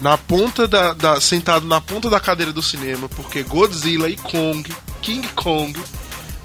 na 0.00 0.18
ponta 0.18 0.66
da, 0.68 0.92
da- 0.92 1.20
sentado 1.20 1.66
na 1.66 1.80
ponta 1.80 2.10
da 2.10 2.20
cadeira 2.20 2.52
do 2.52 2.62
cinema, 2.62 3.08
porque 3.08 3.42
Godzilla 3.42 4.08
e 4.08 4.16
Kong, 4.16 4.70
King 5.00 5.26
Kong 5.34 5.78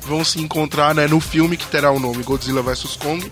vão 0.04 0.24
se 0.24 0.40
encontrar, 0.40 0.94
né, 0.96 1.08
no 1.08 1.20
filme 1.20 1.58
que 1.58 1.68
terá 1.68 1.92
o 1.92 2.00
nome 2.00 2.24
Godzilla 2.24 2.62
vs 2.62 2.96
Kong. 2.96 3.32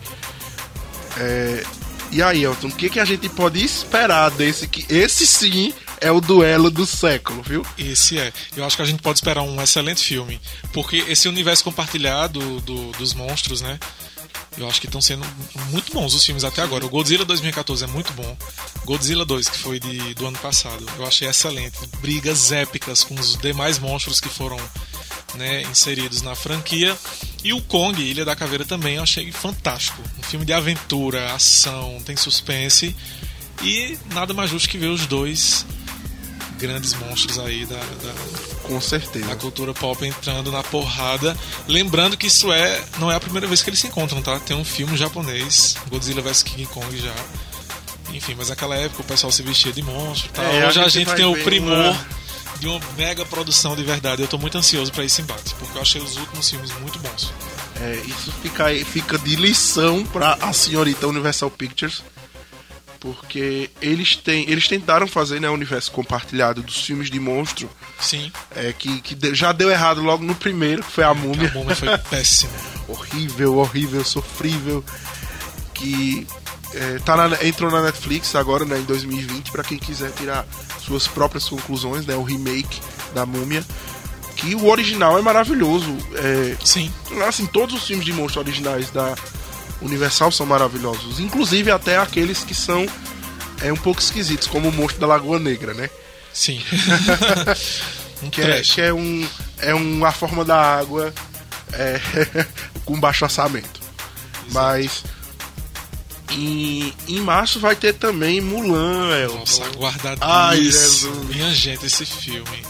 É, 1.17 1.63
e 2.11 2.21
aí, 2.21 2.43
Elton, 2.43 2.67
o 2.67 2.71
que, 2.71 2.89
que 2.89 2.99
a 2.99 3.05
gente 3.05 3.27
pode 3.29 3.63
esperar 3.63 4.29
desse 4.31 4.67
que 4.67 4.85
esse 4.93 5.25
sim 5.27 5.73
é 5.99 6.11
o 6.11 6.21
duelo 6.21 6.69
do 6.69 6.85
século, 6.85 7.41
viu? 7.41 7.65
Esse 7.77 8.17
é. 8.19 8.31
Eu 8.55 8.63
acho 8.65 8.75
que 8.75 8.81
a 8.81 8.85
gente 8.85 9.01
pode 9.01 9.17
esperar 9.19 9.41
um 9.41 9.61
excelente 9.61 10.03
filme. 10.03 10.39
Porque 10.71 10.97
esse 11.09 11.27
universo 11.27 11.63
compartilhado 11.63 12.39
do- 12.61 12.91
dos 12.91 13.13
monstros, 13.13 13.61
né? 13.61 13.79
Eu 14.57 14.67
acho 14.67 14.81
que 14.81 14.87
estão 14.87 15.01
sendo 15.01 15.25
muito 15.69 15.93
bons 15.93 16.13
os 16.13 16.25
filmes 16.25 16.43
até 16.43 16.61
agora. 16.61 16.85
O 16.85 16.89
Godzilla 16.89 17.23
2014 17.23 17.83
é 17.83 17.87
muito 17.87 18.11
bom. 18.13 18.37
Godzilla 18.85 19.23
2, 19.23 19.49
que 19.49 19.59
foi 19.59 19.79
de, 19.79 20.13
do 20.15 20.25
ano 20.25 20.37
passado, 20.39 20.85
eu 20.97 21.05
achei 21.05 21.27
excelente. 21.27 21.77
Brigas 22.01 22.51
épicas 22.51 23.03
com 23.03 23.13
os 23.15 23.37
demais 23.37 23.77
monstros 23.77 24.19
que 24.19 24.29
foram 24.29 24.57
né, 25.35 25.61
inseridos 25.63 26.21
na 26.21 26.35
franquia. 26.35 26.97
E 27.43 27.53
o 27.53 27.61
Kong, 27.61 28.01
Ilha 28.01 28.25
da 28.25 28.35
Caveira, 28.35 28.65
também 28.65 28.95
eu 28.95 29.03
achei 29.03 29.31
fantástico. 29.31 30.01
Um 30.17 30.23
filme 30.23 30.45
de 30.45 30.53
aventura, 30.53 31.33
ação, 31.33 32.01
tem 32.03 32.15
suspense. 32.15 32.95
E 33.61 33.97
nada 34.13 34.33
mais 34.33 34.49
justo 34.49 34.69
que 34.69 34.77
ver 34.77 34.87
os 34.87 35.05
dois 35.05 35.65
grandes 36.57 36.93
monstros 36.93 37.39
aí 37.39 37.65
da, 37.65 37.75
da, 37.77 38.13
Com 38.63 38.81
certeza. 38.81 39.25
da 39.27 39.35
cultura 39.35 39.73
pop 39.73 40.05
entrando 40.05 40.51
na 40.51 40.63
porrada. 40.63 41.37
Lembrando 41.67 42.17
que 42.17 42.27
isso 42.27 42.51
é 42.51 42.83
não 42.99 43.11
é 43.11 43.15
a 43.15 43.19
primeira 43.19 43.47
vez 43.47 43.61
que 43.61 43.69
eles 43.69 43.79
se 43.79 43.87
encontram, 43.87 44.21
tá? 44.21 44.39
Tem 44.39 44.55
um 44.57 44.65
filme 44.65 44.97
japonês, 44.97 45.75
Godzilla 45.89 46.21
vs 46.21 46.43
King 46.43 46.65
Kong 46.67 46.97
já. 46.97 47.13
Enfim, 48.13 48.35
mas 48.37 48.49
naquela 48.49 48.75
época 48.75 49.01
o 49.01 49.05
pessoal 49.05 49.31
se 49.31 49.41
vestia 49.43 49.71
de 49.73 49.81
monstro 49.81 50.29
e 50.29 50.33
tal. 50.33 50.45
É, 50.45 50.63
a 50.63 50.67
Hoje 50.69 50.79
a 50.81 50.87
gente 50.87 51.13
tem 51.13 51.25
o 51.25 51.35
primor 51.43 51.73
uma- 51.77 52.07
de 52.59 52.67
uma 52.67 52.79
mega 52.97 53.25
produção 53.25 53.75
de 53.75 53.83
verdade. 53.83 54.21
Eu 54.21 54.27
tô 54.27 54.37
muito 54.37 54.57
ansioso 54.57 54.91
pra 54.91 55.03
esse 55.03 55.21
embate, 55.21 55.53
porque 55.59 55.77
eu 55.77 55.81
achei 55.81 56.01
os 56.01 56.17
últimos 56.17 56.49
filmes 56.49 56.71
muito 56.79 56.97
bons. 56.99 57.31
É, 57.79 58.01
isso 58.07 58.31
fica, 58.41 58.65
fica 58.85 59.17
de 59.19 59.35
lição 59.35 60.03
para 60.05 60.33
a 60.41 60.51
senhorita 60.53 61.05
Universal 61.07 61.51
Pictures. 61.51 62.01
Porque 62.99 63.69
eles, 63.81 64.15
têm, 64.15 64.49
eles 64.49 64.67
tentaram 64.67 65.07
fazer 65.07 65.39
né, 65.39 65.49
o 65.49 65.53
universo 65.53 65.91
compartilhado 65.91 66.61
dos 66.63 66.81
filmes 66.83 67.09
de 67.11 67.19
monstro, 67.19 67.69
Sim, 67.99 68.31
é, 68.55 68.73
que, 68.73 69.01
que 69.01 69.35
já 69.35 69.51
deu 69.51 69.69
errado 69.69 70.01
logo 70.01 70.23
no 70.23 70.33
primeiro, 70.35 70.83
que 70.83 70.91
foi 70.91 71.03
a 71.03 71.09
a 71.09 71.13
múmia. 71.13 71.51
múmia 71.53 71.75
foi 71.75 71.95
péssima. 72.09 72.51
horrível, 72.87 73.57
horrível, 73.57 74.03
sofrível. 74.03 74.83
Que 75.73 76.25
é, 76.73 76.99
tá 76.99 77.15
na- 77.15 77.43
entrou 77.45 77.71
na 77.71 77.81
Netflix 77.83 78.35
agora, 78.35 78.65
né, 78.65 78.79
em 78.79 78.83
2020, 78.83 79.51
para 79.51 79.63
quem 79.63 79.77
quiser 79.77 80.11
tirar 80.11 80.45
suas 80.83 81.07
próprias 81.07 81.47
conclusões, 81.47 82.05
né, 82.05 82.15
o 82.15 82.23
remake 82.23 82.81
da 83.13 83.25
Múmia. 83.25 83.63
Que 84.35 84.53
o 84.53 84.67
original 84.67 85.17
é 85.17 85.21
maravilhoso. 85.21 85.95
É, 86.15 86.57
Sim, 86.63 86.91
assim, 87.27 87.45
todos 87.47 87.75
os 87.75 87.87
filmes 87.87 88.05
de 88.05 88.13
monstros 88.13 88.37
originais 88.45 88.89
da 88.91 89.15
Universal 89.81 90.31
são 90.31 90.45
maravilhosos, 90.45 91.19
inclusive 91.19 91.71
até 91.71 91.97
aqueles 91.97 92.43
que 92.43 92.55
são 92.55 92.85
é, 93.61 93.71
um 93.71 93.77
pouco 93.77 94.01
esquisitos, 94.01 94.47
como 94.47 94.69
o 94.69 94.71
monstro 94.71 94.99
da 94.99 95.07
Lagoa 95.07 95.39
Negra, 95.39 95.73
né? 95.73 95.89
sim. 96.33 96.61
um 98.21 98.29
Que 98.29 98.41
é, 98.41 98.61
que 98.61 98.81
é 98.81 98.93
um 98.93 99.27
é 99.59 99.73
uma 99.73 100.11
forma 100.11 100.45
da 100.45 100.79
água 100.79 101.13
é, 101.73 101.99
com 102.85 102.99
baixo 102.99 103.25
orçamento. 103.25 103.79
Mas 104.51 105.03
em, 106.31 106.93
em 107.07 107.21
março 107.21 107.59
vai 107.59 107.75
ter 107.75 107.93
também 107.93 108.39
Mulan, 108.39 109.17
Elton. 109.17 109.39
Nossa, 109.39 109.65
aguardadíssimo. 109.65 110.31
Ai, 110.31 110.63
Jesus. 110.63 111.35
Minha 111.35 111.53
gente, 111.53 111.85
esse 111.85 112.05
filme. 112.05 112.65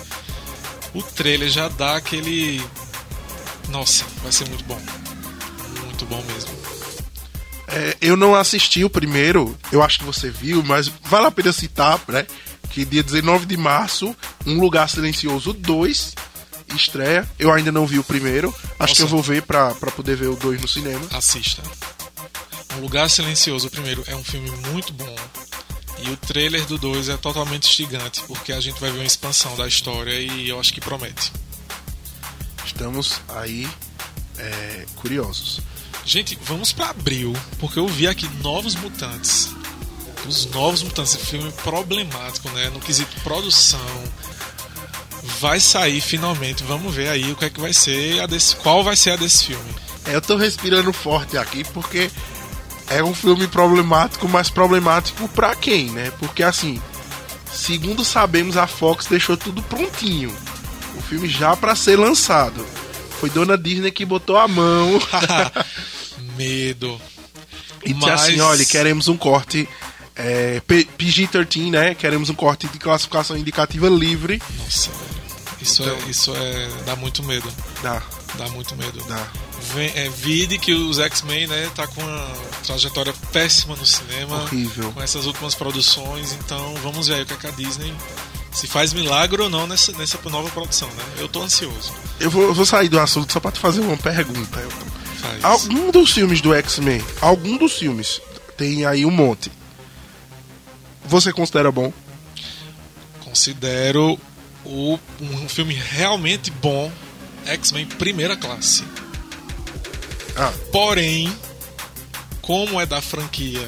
O 0.94 1.04
trailer 1.04 1.50
já 1.50 1.68
dá 1.68 1.98
aquele. 1.98 2.64
Nossa, 3.70 4.06
vai 4.24 4.32
ser 4.32 4.48
muito 4.48 4.64
bom. 4.64 4.80
Muito 5.86 6.06
bom 6.06 6.24
mesmo. 6.24 6.57
É, 7.68 7.98
eu 8.00 8.16
não 8.16 8.34
assisti 8.34 8.84
o 8.84 8.90
primeiro, 8.90 9.58
eu 9.72 9.84
acho 9.84 10.00
que 10.00 10.06
você 10.06 10.30
viu, 10.30 10.64
mas 10.64 10.88
vale 10.88 11.28
a 11.28 11.32
pena 11.32 11.52
citar, 11.52 12.00
né? 12.08 12.26
Que 12.70 12.86
dia 12.86 13.04
19 13.04 13.46
de 13.46 13.58
março, 13.58 14.16
Um 14.46 14.60
Lugar 14.60 14.90
Silencioso 14.90 15.54
2 15.54 16.16
estreia. 16.76 17.28
Eu 17.40 17.52
ainda 17.52 17.72
não 17.72 17.86
vi 17.86 18.00
o 18.00 18.04
primeiro, 18.04 18.54
acho 18.80 18.80
Nossa. 18.80 18.96
que 18.96 19.02
eu 19.02 19.08
vou 19.08 19.22
ver 19.22 19.42
pra, 19.44 19.74
pra 19.76 19.92
poder 19.92 20.16
ver 20.16 20.28
o 20.28 20.36
2 20.36 20.62
no 20.62 20.68
cinema. 20.68 21.06
Assista. 21.12 21.62
Um 22.76 22.82
Lugar 22.82 23.10
Silencioso, 23.10 23.68
o 23.68 23.72
primeiro, 23.72 24.04
é 24.08 24.16
um 24.16 24.24
filme 24.24 24.50
muito 24.72 24.94
bom. 24.94 25.16
E 26.00 26.10
o 26.12 26.18
trailer 26.18 26.64
do 26.66 26.78
2 26.78 27.10
é 27.10 27.18
totalmente 27.18 27.68
instigante, 27.68 28.22
porque 28.28 28.54
a 28.54 28.62
gente 28.62 28.80
vai 28.80 28.92
ver 28.92 29.00
uma 29.00 29.06
expansão 29.06 29.56
da 29.56 29.68
história 29.68 30.14
e 30.14 30.50
eu 30.50 30.60
acho 30.60 30.74
que 30.74 30.80
promete. 30.80 31.32
Estamos 32.64 33.20
aí 33.30 33.68
é, 34.38 34.86
curiosos. 34.98 35.62
Gente, 36.08 36.40
vamos 36.44 36.72
pra 36.72 36.92
abril, 36.92 37.34
porque 37.60 37.78
eu 37.78 37.86
vi 37.86 38.08
aqui 38.08 38.30
Novos 38.42 38.76
Mutantes. 38.76 39.54
Os 40.26 40.46
Novos 40.46 40.82
Mutantes, 40.82 41.16
esse 41.16 41.26
filme 41.26 41.52
problemático, 41.52 42.50
né? 42.52 42.70
No 42.70 42.80
quesito 42.80 43.20
produção. 43.26 43.78
Vai 45.42 45.60
sair 45.60 46.00
finalmente, 46.00 46.64
vamos 46.64 46.96
ver 46.96 47.10
aí 47.10 47.30
o 47.30 47.36
que 47.36 47.44
é 47.44 47.50
que 47.50 47.60
vai 47.60 47.74
ser 47.74 48.22
a 48.22 48.26
desse, 48.26 48.56
qual 48.56 48.86
vai 48.86 48.96
ser 48.96 49.12
a 49.12 49.16
desse 49.18 49.48
filme. 49.48 49.76
É, 50.06 50.16
eu 50.16 50.22
tô 50.22 50.38
respirando 50.38 50.94
forte 50.94 51.38
aqui 51.38 51.66
porque 51.66 52.10
é 52.90 53.04
um 53.04 53.14
filme 53.14 53.46
problemático, 53.46 54.30
mas 54.30 54.50
problemático 54.50 55.28
pra 55.28 55.58
quem, 55.58 55.90
né? 55.90 56.14
Porque 56.20 56.42
assim, 56.42 56.82
segundo 57.52 58.06
sabemos, 58.06 58.56
a 58.56 58.66
Fox 58.66 59.08
deixou 59.08 59.36
tudo 59.36 59.62
prontinho. 59.64 60.34
O 60.96 61.02
filme 61.02 61.28
já 61.28 61.54
pra 61.58 61.76
ser 61.76 62.00
lançado. 62.00 62.66
Foi 63.20 63.30
Dona 63.30 63.58
Disney 63.58 63.92
que 63.92 64.06
botou 64.06 64.38
a 64.38 64.48
mão 64.48 65.02
Medo. 66.38 67.00
e 67.86 67.94
disse 67.94 68.06
Mas- 68.08 68.22
assim: 68.22 68.40
olha, 68.40 68.66
queremos 68.66 69.08
um 69.08 69.18
corte 69.18 69.68
é, 70.16 70.60
P- 70.66 70.88
PG-13, 70.98 71.70
né? 71.72 71.96
Queremos 71.96 72.30
um 72.30 72.34
corte 72.36 72.68
de 72.68 72.80
classificação 72.80 73.38
indicativa 73.38 73.88
livre. 73.88 74.42
Nossa, 74.60 74.90
velho. 74.90 75.18
Isso, 75.62 75.84
Então- 75.84 75.96
é, 75.96 76.10
isso 76.10 76.36
é. 76.36 76.70
dá 76.86 76.96
muito 76.96 77.24
medo. 77.24 77.52
Dá, 77.82 78.02
Dá 78.36 78.48
muito 78.50 78.76
medo. 78.76 79.04
dá. 79.08 79.28
Vem, 79.74 79.92
é, 79.96 80.08
vide 80.10 80.58
que 80.60 80.72
os 80.74 81.00
X-Men, 81.00 81.48
né, 81.48 81.70
tá 81.76 81.88
com 81.88 82.02
uma 82.02 82.28
trajetória 82.66 83.14
péssima 83.34 83.76
no 83.76 83.86
cinema. 83.86 84.44
Horrível. 84.44 84.92
Com 84.94 85.02
essas 85.02 85.26
últimas 85.26 85.56
produções, 85.56 86.34
então 86.34 86.76
vamos 86.84 87.08
ver 87.08 87.16
aí 87.16 87.22
o 87.24 87.26
que, 87.26 87.34
é 87.34 87.38
que 87.38 87.48
a 87.48 87.52
Disney. 87.52 87.94
Se 88.52 88.66
faz 88.68 88.94
milagre 88.94 89.42
ou 89.42 89.50
não 89.50 89.68
nessa, 89.68 89.92
nessa 89.94 90.18
nova 90.30 90.50
produção, 90.50 90.88
né? 90.90 91.04
Eu 91.18 91.28
tô 91.28 91.42
ansioso. 91.44 91.92
Eu 92.20 92.30
vou, 92.32 92.44
eu 92.44 92.54
vou 92.54 92.66
sair 92.66 92.88
do 92.90 93.00
assunto 93.00 93.32
só 93.34 93.40
pra 93.40 93.52
te 93.52 93.60
fazer 93.60 93.82
uma 93.82 93.98
pergunta. 93.98 94.60
Elton. 94.62 94.86
Faz. 95.18 95.44
Algum 95.44 95.92
dos 95.92 96.12
filmes 96.12 96.42
do 96.42 96.54
X-Men, 96.54 97.04
algum 97.22 97.58
dos 97.58 97.74
filmes, 97.74 98.22
tem 98.56 98.86
aí 98.86 99.06
um 99.06 99.12
monte. 99.12 99.52
Você 101.06 101.32
considera 101.32 101.72
bom? 101.72 101.92
Considero 103.24 104.20
o, 104.66 105.00
um 105.22 105.50
filme 105.50 105.74
realmente 105.74 106.52
bom, 106.52 106.92
X-Men 107.46 107.86
primeira 107.86 108.36
classe. 108.36 108.84
Ah, 110.36 110.54
Porém, 110.72 111.34
como 112.42 112.80
é 112.80 112.86
da 112.86 113.02
franquia 113.02 113.68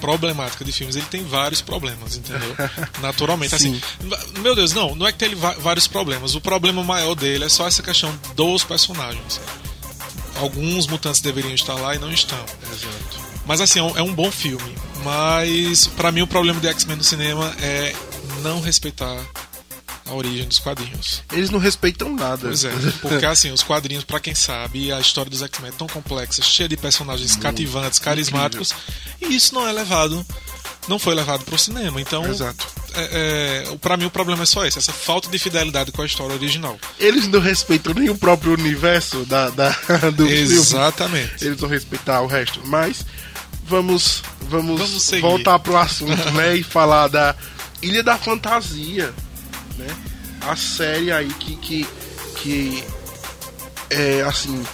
problemática 0.00 0.64
de 0.64 0.72
filmes, 0.72 0.96
ele 0.96 1.06
tem 1.06 1.24
vários 1.24 1.60
problemas, 1.60 2.16
entendeu? 2.16 2.54
Naturalmente, 3.00 3.54
assim. 3.54 3.80
Meu 4.40 4.54
Deus, 4.54 4.72
não, 4.72 4.94
não 4.94 5.06
é 5.06 5.12
que 5.12 5.18
tem 5.18 5.34
vários 5.34 5.86
problemas. 5.86 6.34
O 6.34 6.40
problema 6.40 6.82
maior 6.84 7.14
dele 7.14 7.44
é 7.44 7.48
só 7.48 7.66
essa 7.66 7.82
questão 7.82 8.16
dos 8.34 8.64
personagens. 8.64 9.40
Alguns 10.38 10.86
mutantes 10.86 11.20
deveriam 11.20 11.54
estar 11.54 11.74
lá 11.74 11.94
e 11.94 11.98
não 11.98 12.12
estão. 12.12 12.38
exato. 12.72 13.28
Mas 13.46 13.60
assim, 13.60 13.78
é 13.78 13.82
um, 13.82 13.98
é 13.98 14.02
um 14.02 14.14
bom 14.14 14.30
filme. 14.30 14.74
Mas 15.02 15.86
pra 15.86 16.12
mim 16.12 16.22
o 16.22 16.26
problema 16.26 16.60
de 16.60 16.68
X-Men 16.68 16.96
no 16.96 17.04
cinema 17.04 17.54
é 17.60 17.94
não 18.42 18.60
respeitar 18.60 19.18
a 20.06 20.14
origem 20.14 20.46
dos 20.46 20.58
quadrinhos. 20.58 21.22
Eles 21.32 21.50
não 21.50 21.58
respeitam 21.58 22.14
nada. 22.14 22.42
Pois 22.48 22.64
é, 22.64 22.70
porque 23.00 23.24
assim, 23.26 23.50
os 23.50 23.62
quadrinhos, 23.62 24.04
para 24.04 24.20
quem 24.20 24.34
sabe, 24.34 24.92
a 24.92 25.00
história 25.00 25.30
dos 25.30 25.42
X-Men 25.42 25.70
é 25.70 25.72
tão 25.72 25.86
complexa, 25.86 26.42
cheia 26.42 26.68
de 26.68 26.76
personagens 26.76 27.32
Muito 27.32 27.42
cativantes, 27.42 27.98
carismáticos, 27.98 28.72
incrível. 28.72 29.32
e 29.32 29.36
isso 29.36 29.54
não 29.54 29.66
é 29.66 29.72
levado, 29.72 30.24
não 30.88 30.98
foi 30.98 31.14
levado 31.14 31.44
para 31.44 31.54
o 31.54 31.58
cinema. 31.58 32.00
Então, 32.00 32.24
Exato. 32.26 32.66
É, 32.98 33.64
é, 33.70 33.76
para 33.76 33.96
mim 33.96 34.06
o 34.06 34.10
problema 34.10 34.42
é 34.42 34.46
só 34.46 34.66
esse, 34.66 34.78
essa 34.78 34.92
falta 34.92 35.28
de 35.28 35.38
fidelidade 35.38 35.92
com 35.92 36.02
a 36.02 36.06
história 36.06 36.34
original. 36.34 36.78
Eles 36.98 37.28
não 37.28 37.40
respeitam 37.40 37.94
nem 37.94 38.10
o 38.10 38.18
próprio 38.18 38.52
universo 38.52 39.24
da, 39.24 39.50
da 39.50 39.70
do 40.14 40.26
Exatamente. 40.26 41.28
filme. 41.38 41.46
Eles 41.46 41.60
vão 41.60 41.70
respeitar 41.70 42.20
o 42.22 42.26
resto, 42.26 42.60
mas 42.64 43.04
vamos 43.64 44.22
vamos, 44.48 44.80
vamos 44.80 45.10
voltar 45.20 45.58
pro 45.58 45.76
assunto, 45.76 46.30
né, 46.32 46.56
e 46.56 46.62
falar 46.62 47.08
da 47.08 47.36
Ilha 47.82 48.02
da 48.02 48.16
Fantasia, 48.16 49.12
né? 49.76 49.86
A 50.40 50.56
série 50.56 51.12
aí 51.12 51.28
que 51.28 51.56
que, 51.56 51.86
que 52.36 52.84
é 53.90 54.22
assim 54.22 54.64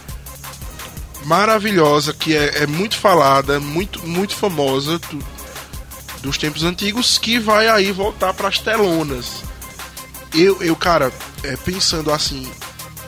maravilhosa, 1.25 2.13
que 2.13 2.37
é, 2.37 2.63
é 2.63 2.67
muito 2.67 2.97
falada, 2.97 3.59
muito 3.59 4.07
muito 4.07 4.35
famosa 4.35 4.99
tu, 4.99 5.19
dos 6.25 6.39
tempos 6.39 6.65
antigos, 6.65 7.19
que 7.19 7.39
vai 7.39 7.69
aí 7.69 7.93
voltar 7.93 8.33
para 8.33 8.49
as 8.49 8.59
telonas. 8.59 9.45
Eu, 10.33 10.61
eu 10.63 10.75
cara, 10.75 11.13
é, 11.45 11.55
pensando 11.59 12.11
assim 12.11 12.51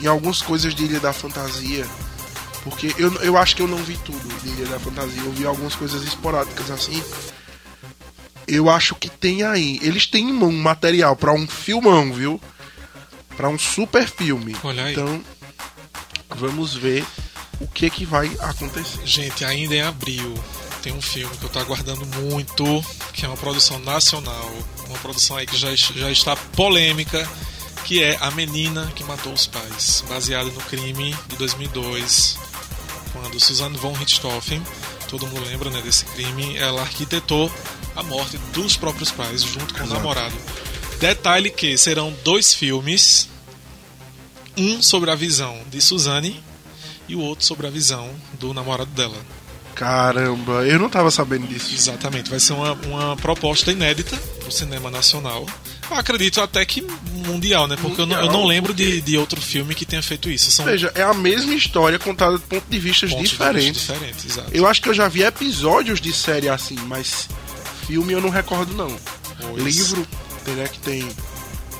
em 0.00 0.06
algumas 0.06 0.42
coisas 0.42 0.74
de 0.74 0.84
Ilha 0.84 1.00
da 1.00 1.14
Fantasia, 1.14 1.86
porque 2.62 2.94
eu, 2.98 3.12
eu 3.22 3.36
acho 3.38 3.56
que 3.56 3.62
eu 3.62 3.66
não 3.66 3.78
vi 3.78 3.96
tudo 3.96 4.28
de 4.42 4.48
Ilha 4.50 4.66
da 4.66 4.78
Fantasia, 4.78 5.22
eu 5.22 5.32
vi 5.32 5.46
algumas 5.46 5.74
coisas 5.74 6.04
esporádicas 6.04 6.70
assim. 6.70 7.02
Eu 8.46 8.70
acho 8.70 8.94
que 8.94 9.08
tem 9.08 9.42
aí. 9.42 9.80
Eles 9.82 10.06
têm 10.06 10.26
um 10.26 10.52
material 10.52 11.16
para 11.16 11.32
um 11.32 11.48
filmão, 11.48 12.12
viu? 12.12 12.40
Para 13.36 13.48
um 13.48 13.58
super 13.58 14.06
filme. 14.06 14.54
Olha 14.62 14.84
aí. 14.84 14.92
Então, 14.92 15.20
vamos 16.36 16.74
ver 16.74 17.04
o 17.58 17.66
que 17.66 17.90
que 17.90 18.04
vai 18.04 18.30
acontecer. 18.40 19.04
Gente, 19.04 19.44
ainda 19.44 19.74
em 19.74 19.80
abril 19.80 20.34
tem 20.86 20.94
um 20.94 21.02
filme 21.02 21.36
que 21.36 21.44
eu 21.44 21.48
tô 21.48 21.58
aguardando 21.58 22.06
muito, 22.06 22.64
que 23.12 23.24
é 23.24 23.28
uma 23.28 23.36
produção 23.36 23.76
nacional, 23.80 24.52
uma 24.88 24.98
produção 24.98 25.36
aí 25.36 25.44
que 25.44 25.56
já, 25.56 25.74
já 25.74 26.12
está 26.12 26.36
polêmica, 26.36 27.28
que 27.84 28.00
é 28.00 28.16
A 28.20 28.30
Menina 28.30 28.92
que 28.94 29.02
Matou 29.02 29.32
os 29.32 29.48
Pais, 29.48 30.04
baseada 30.08 30.48
no 30.48 30.60
crime 30.60 31.12
de 31.26 31.34
2002 31.34 32.38
quando 33.12 33.40
Suzanne 33.40 33.76
von 33.76 33.94
Richthofen, 33.94 34.62
todo 35.08 35.26
mundo 35.26 35.44
lembra 35.44 35.70
né, 35.70 35.82
desse 35.82 36.04
crime, 36.04 36.56
ela 36.56 36.82
arquitetou 36.82 37.50
a 37.96 38.04
morte 38.04 38.38
dos 38.52 38.76
próprios 38.76 39.10
pais 39.10 39.42
junto 39.42 39.74
com 39.74 39.80
Exato. 39.80 39.90
o 39.90 39.94
namorado. 39.94 40.36
Detalhe 41.00 41.50
que 41.50 41.76
serão 41.76 42.14
dois 42.22 42.54
filmes, 42.54 43.28
um 44.56 44.80
sobre 44.80 45.10
a 45.10 45.16
visão 45.16 45.60
de 45.68 45.80
Suzanne 45.80 46.40
e 47.08 47.16
o 47.16 47.20
outro 47.20 47.44
sobre 47.44 47.66
a 47.66 47.70
visão 47.70 48.08
do 48.34 48.54
namorado 48.54 48.90
dela. 48.92 49.16
Caramba, 49.76 50.66
eu 50.66 50.78
não 50.78 50.86
estava 50.86 51.10
sabendo 51.10 51.46
disso. 51.46 51.74
Exatamente, 51.74 52.30
vai 52.30 52.40
ser 52.40 52.54
uma, 52.54 52.72
uma 52.72 53.16
proposta 53.16 53.70
inédita 53.70 54.16
para 54.16 54.48
o 54.48 54.50
cinema 54.50 54.90
nacional. 54.90 55.46
Eu 55.90 55.96
acredito 55.96 56.40
até 56.40 56.64
que 56.64 56.80
mundial, 57.26 57.68
né? 57.68 57.76
Porque 57.76 58.00
mundial, 58.00 58.20
eu, 58.20 58.26
não, 58.26 58.32
eu 58.32 58.40
não 58.40 58.46
lembro 58.46 58.72
de, 58.72 59.02
de 59.02 59.18
outro 59.18 59.38
filme 59.38 59.74
que 59.74 59.84
tenha 59.84 60.02
feito 60.02 60.30
isso. 60.30 60.50
São... 60.50 60.64
Ou 60.64 60.70
seja, 60.70 60.90
é 60.94 61.02
a 61.02 61.12
mesma 61.12 61.54
história 61.54 61.98
contada 61.98 62.38
de 62.38 62.44
pontos 62.44 62.68
de 62.70 62.78
vista 62.78 63.06
diferentes. 63.06 63.82
De 63.82 63.92
diferentes 63.92 64.24
exato. 64.24 64.50
Eu 64.50 64.66
acho 64.66 64.80
que 64.80 64.88
eu 64.88 64.94
já 64.94 65.08
vi 65.08 65.22
episódios 65.22 66.00
de 66.00 66.10
série 66.10 66.48
assim, 66.48 66.76
mas 66.86 67.28
filme 67.86 68.14
eu 68.14 68.20
não 68.22 68.30
recordo 68.30 68.72
não. 68.74 68.96
Pois. 69.38 69.62
Livro, 69.62 70.08
tem, 70.42 70.54
né, 70.54 70.68
que 70.68 70.78
tem, 70.78 71.06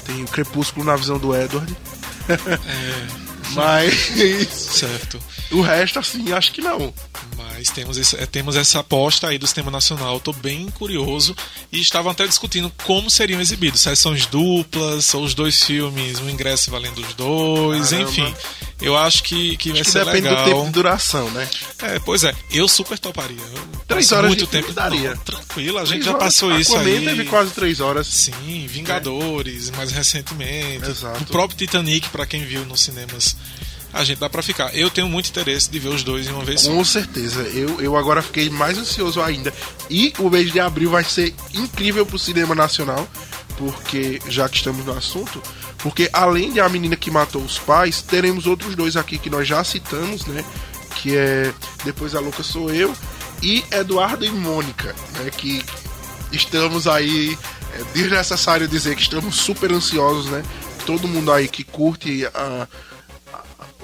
tem 0.05 0.23
o 0.23 0.29
Crepúsculo 0.29 0.85
na 0.85 0.97
visão 0.97 1.19
do 1.19 1.35
Edward. 1.35 1.75
É. 2.29 3.26
mas. 3.53 3.95
certo. 4.51 5.21
O 5.51 5.61
resto, 5.61 5.99
assim, 5.99 6.33
acho 6.33 6.53
que 6.53 6.61
não. 6.61 6.93
Mas 7.37 7.71
temos, 7.71 8.15
é, 8.15 8.27
temos 8.27 8.57
essa 8.57 8.81
aposta 8.81 9.29
aí 9.29 9.39
do 9.39 9.47
sistema 9.47 9.71
nacional. 9.71 10.17
Estou 10.17 10.35
bem 10.35 10.69
curioso. 10.71 11.37
E 11.73 11.81
estavam 11.81 12.11
até 12.13 12.27
discutindo 12.27 12.73
como 12.85 13.11
seriam 13.11 13.41
exibidos. 13.41 13.81
Sessões 13.81 14.27
duplas, 14.27 15.13
ou 15.15 15.23
os 15.25 15.35
dois 15.35 15.63
filmes, 15.63 16.21
um 16.21 16.29
ingresso 16.29 16.71
valendo 16.71 17.01
os 17.01 17.15
dois, 17.15 17.91
Caramba. 17.91 18.11
enfim. 18.11 18.35
Eu 18.81 18.97
acho 18.97 19.23
que, 19.23 19.57
que 19.57 19.71
acho 19.71 19.77
vai 19.77 19.85
que 19.85 19.91
ser 19.91 20.05
depende 20.05 20.29
legal. 20.29 20.45
do 20.45 20.51
tempo 20.51 20.65
de 20.67 20.73
duração, 20.73 21.31
né? 21.31 21.49
É, 21.83 21.99
pois 22.01 22.25
é. 22.25 22.35
Eu 22.51 22.69
super 22.69 22.99
toparia. 22.99 23.41
Eu 23.41 23.77
três 23.87 24.13
horas 24.13 24.29
muito 24.29 24.47
tempo 24.47 24.73
daria. 24.73 25.15
Não, 25.15 25.17
tranquilo, 25.19 25.79
a 25.79 25.85
gente 25.85 26.05
já 26.05 26.15
passou 26.15 26.51
horas. 26.51 26.67
isso 26.67 26.77
aí. 26.77 27.05
teve 27.05 27.25
quase 27.25 27.53
três 27.53 27.81
horas. 27.81 28.07
Sim, 28.07 28.67
Vingadores, 28.69 29.71
é. 29.71 29.77
mais 29.77 29.93
recentemente. 29.93 30.89
Exato. 30.91 31.23
O 31.23 31.27
próprio 31.27 31.57
Titanic, 31.57 32.09
para 32.11 32.27
quem 32.27 32.45
viu 32.45 32.67
nos 32.67 32.83
cinemas 32.83 33.36
a 33.97 34.05
gente 34.05 34.19
dá 34.19 34.29
para 34.29 34.43
ficar. 34.43 34.75
Eu 34.77 34.91
tenho 34.91 35.09
muito 35.09 35.31
interesse 35.31 35.71
de 35.71 35.79
ver 35.79 35.89
os 35.89 36.03
dois 36.03 36.27
em 36.27 36.31
uma 36.31 36.45
vez 36.45 36.61
só. 36.61 36.71
Com 36.71 36.85
certeza. 36.85 37.43
Eu, 37.43 37.81
eu 37.81 37.97
agora 37.97 38.21
fiquei 38.21 38.51
mais 38.51 38.77
ansioso 38.77 39.23
ainda. 39.23 39.53
E 39.89 40.13
o 40.19 40.29
mês 40.29 40.53
de 40.53 40.61
abril 40.61 40.91
vai 40.91 41.03
ser 41.03 41.35
incrível 41.55 42.05
pro 42.05 42.19
cinema 42.19 42.55
nacional, 42.55 43.09
porque 43.57 44.21
já 44.29 44.49
que 44.49 44.57
estamos 44.57 44.85
no 44.85 44.93
assunto, 44.93 45.43
porque 45.79 46.11
além 46.13 46.53
de 46.53 46.61
a 46.61 46.69
menina 46.69 46.95
que 46.95 47.11
matou 47.11 47.43
os 47.43 47.59
pais, 47.59 48.03
teremos 48.03 48.47
outros 48.47 48.75
dois 48.75 48.97
aqui 48.97 49.17
que 49.19 49.31
nós 49.31 49.49
já 49.49 49.65
citamos, 49.65 50.27
né? 50.27 50.45
Que 50.97 51.17
é 51.17 51.53
Depois 51.85 52.15
a 52.15 52.21
Louca 52.21 52.43
Sou 52.43 52.71
Eu 52.71 52.95
e 53.43 53.65
Eduardo 53.71 54.27
e 54.27 54.31
Mônica, 54.31 54.95
né? 55.15 55.31
Que 55.31 55.65
estamos 56.31 56.87
aí. 56.87 57.39
É 57.73 57.83
desnecessário 57.93 58.69
dizer 58.69 58.95
que 58.95 59.03
estamos 59.03 59.37
super 59.37 59.73
ansiosos, 59.73 60.27
né? 60.27 60.43
Todo 60.85 61.09
mundo 61.09 61.33
aí 61.33 61.49
que 61.49 61.65
curte 61.65 62.27
a 62.27 62.67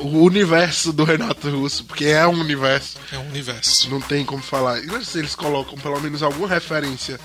o 0.02 0.22
universo 0.22 0.92
do 0.92 1.04
Renato 1.04 1.48
Russo, 1.50 1.84
porque 1.84 2.06
é 2.06 2.26
um 2.26 2.40
universo. 2.40 2.98
É 3.10 3.18
um 3.18 3.28
universo. 3.28 3.90
Não 3.90 4.00
tem 4.00 4.24
como 4.24 4.42
falar. 4.42 4.80
E 4.80 5.04
se 5.04 5.18
eles 5.18 5.34
colocam 5.34 5.76
pelo 5.78 6.00
menos 6.00 6.22
alguma 6.22 6.48
referência 6.48 7.18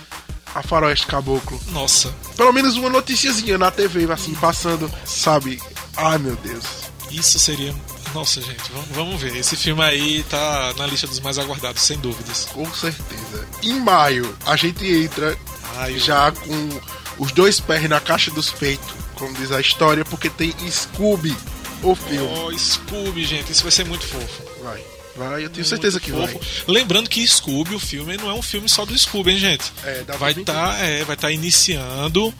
a 0.53 0.61
Faroeste 0.63 1.07
Caboclo. 1.07 1.59
Nossa. 1.67 2.13
Pelo 2.35 2.53
menos 2.53 2.75
uma 2.77 2.89
noticiazinha 2.89 3.57
na 3.57 3.69
TV, 3.69 4.11
assim, 4.11 4.33
passando, 4.35 4.91
sabe? 5.05 5.61
Ai, 5.95 6.17
meu 6.17 6.35
Deus. 6.37 6.65
Isso 7.11 7.37
seria. 7.39 7.75
Nossa, 8.13 8.41
gente, 8.41 8.71
vamos, 8.71 8.89
vamos 8.89 9.21
ver. 9.21 9.35
Esse 9.35 9.55
filme 9.55 9.83
aí 9.83 10.23
tá 10.29 10.73
na 10.77 10.87
lista 10.87 11.05
dos 11.07 11.19
mais 11.19 11.37
aguardados, 11.37 11.81
sem 11.81 11.99
dúvidas. 11.99 12.45
Com 12.53 12.71
certeza. 12.73 13.47
Em 13.61 13.79
maio, 13.79 14.35
a 14.45 14.55
gente 14.55 14.85
entra 14.85 15.37
Ai, 15.77 15.99
já 15.99 16.31
com 16.31 16.81
os 17.19 17.31
dois 17.31 17.59
pés 17.59 17.87
na 17.87 17.99
caixa 17.99 18.31
dos 18.31 18.49
peitos, 18.49 18.87
como 19.15 19.33
diz 19.33 19.51
a 19.51 19.61
história, 19.61 20.03
porque 20.03 20.29
tem 20.29 20.53
Scooby 20.69 21.35
o 21.83 21.95
filme. 21.95 22.27
Oh, 22.39 22.57
Scooby, 22.57 23.25
gente, 23.25 23.51
isso 23.51 23.63
vai 23.63 23.71
ser 23.71 23.85
muito 23.85 24.05
fofo. 24.05 24.43
Vai. 24.63 24.83
Vai, 25.15 25.43
eu 25.43 25.49
tenho 25.49 25.55
muito 25.55 25.67
certeza 25.67 25.99
que 25.99 26.11
fofo. 26.11 26.39
vai. 26.39 26.39
Lembrando 26.67 27.09
que 27.09 27.27
Scooby, 27.27 27.75
o 27.75 27.79
filme, 27.79 28.17
não 28.17 28.29
é 28.29 28.33
um 28.33 28.41
filme 28.41 28.69
só 28.69 28.85
do 28.85 28.97
Scooby, 28.97 29.31
hein, 29.31 29.39
gente? 29.39 29.73
É, 29.83 30.03
dá 30.03 30.15
vai 30.15 30.31
estar 30.31 30.53
tá, 30.53 30.77
é, 30.77 31.03
vai 31.03 31.17
tá 31.17 31.31
iniciando 31.31 32.33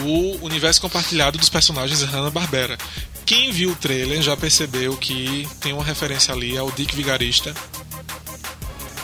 o 0.00 0.44
universo 0.44 0.80
compartilhado 0.80 1.38
dos 1.38 1.48
personagens 1.48 2.02
Hanna-Barbera. 2.02 2.78
Quem 3.26 3.52
viu 3.52 3.70
o 3.70 3.76
trailer 3.76 4.20
já 4.22 4.36
percebeu 4.36 4.96
que 4.96 5.48
tem 5.60 5.72
uma 5.72 5.84
referência 5.84 6.34
ali 6.34 6.56
ao 6.58 6.70
Dick 6.70 6.94
Vigarista. 6.94 7.54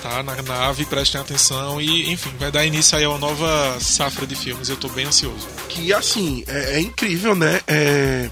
Tá 0.02 0.22
na 0.22 0.40
nave, 0.42 0.86
prestem 0.86 1.20
atenção 1.20 1.80
e, 1.80 2.10
enfim, 2.10 2.32
vai 2.38 2.50
dar 2.50 2.64
início 2.64 2.96
aí 2.96 3.04
a 3.04 3.10
uma 3.10 3.18
nova 3.18 3.78
safra 3.80 4.26
de 4.26 4.34
filmes. 4.34 4.68
Eu 4.68 4.76
tô 4.76 4.88
bem 4.88 5.06
ansioso. 5.06 5.46
Que 5.68 5.92
assim, 5.92 6.42
é, 6.46 6.76
é 6.76 6.80
incrível, 6.80 7.34
né? 7.34 7.60
É 7.66 8.30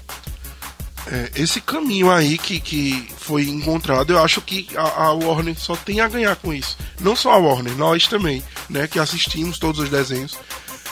é, 1.11 1.31
esse 1.35 1.59
caminho 1.59 2.11
aí 2.11 2.37
que, 2.37 2.59
que 2.59 3.07
foi 3.17 3.43
encontrado, 3.43 4.13
eu 4.13 4.23
acho 4.23 4.41
que 4.41 4.67
a, 4.77 5.05
a, 5.05 5.13
Warner 5.13 5.59
só 5.59 5.75
tem 5.75 5.99
a 6.01 6.07
ganhar 6.07 6.35
com 6.35 6.53
isso. 6.53 6.77
Não 6.99 7.15
só 7.15 7.31
a 7.31 7.37
Warner, 7.37 7.75
nós 7.75 8.07
também, 8.07 8.43
né, 8.69 8.87
que 8.87 8.99
assistimos 8.99 9.57
todos 9.57 9.79
os 9.81 9.89
desenhos. 9.89 10.37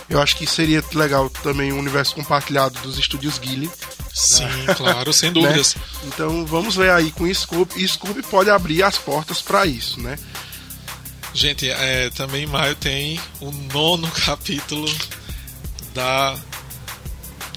Eu 0.09 0.19
acho 0.21 0.35
que 0.37 0.47
seria 0.47 0.83
legal 0.93 1.29
também 1.29 1.71
o 1.71 1.77
universo 1.77 2.15
compartilhado 2.15 2.79
dos 2.79 2.97
estúdios 2.97 3.37
Ghibli. 3.37 3.69
Sim, 4.11 4.45
né? 4.45 4.73
claro, 4.73 5.13
sem 5.13 5.31
dúvidas. 5.33 5.75
né? 5.75 5.81
Então 6.05 6.45
vamos 6.45 6.75
ver 6.75 6.89
aí 6.89 7.11
com 7.11 7.31
Scooby. 7.31 7.83
E 7.83 7.87
Scooby 7.87 8.23
pode 8.23 8.49
abrir 8.49 8.81
as 8.83 8.97
portas 8.97 9.41
para 9.41 9.65
isso, 9.65 10.01
né? 10.01 10.17
Gente, 11.33 11.69
é, 11.69 12.09
também 12.11 12.45
em 12.45 12.47
maio 12.47 12.73
tem 12.75 13.19
o 13.41 13.51
nono 13.51 14.09
capítulo 14.25 14.89
da 15.93 16.35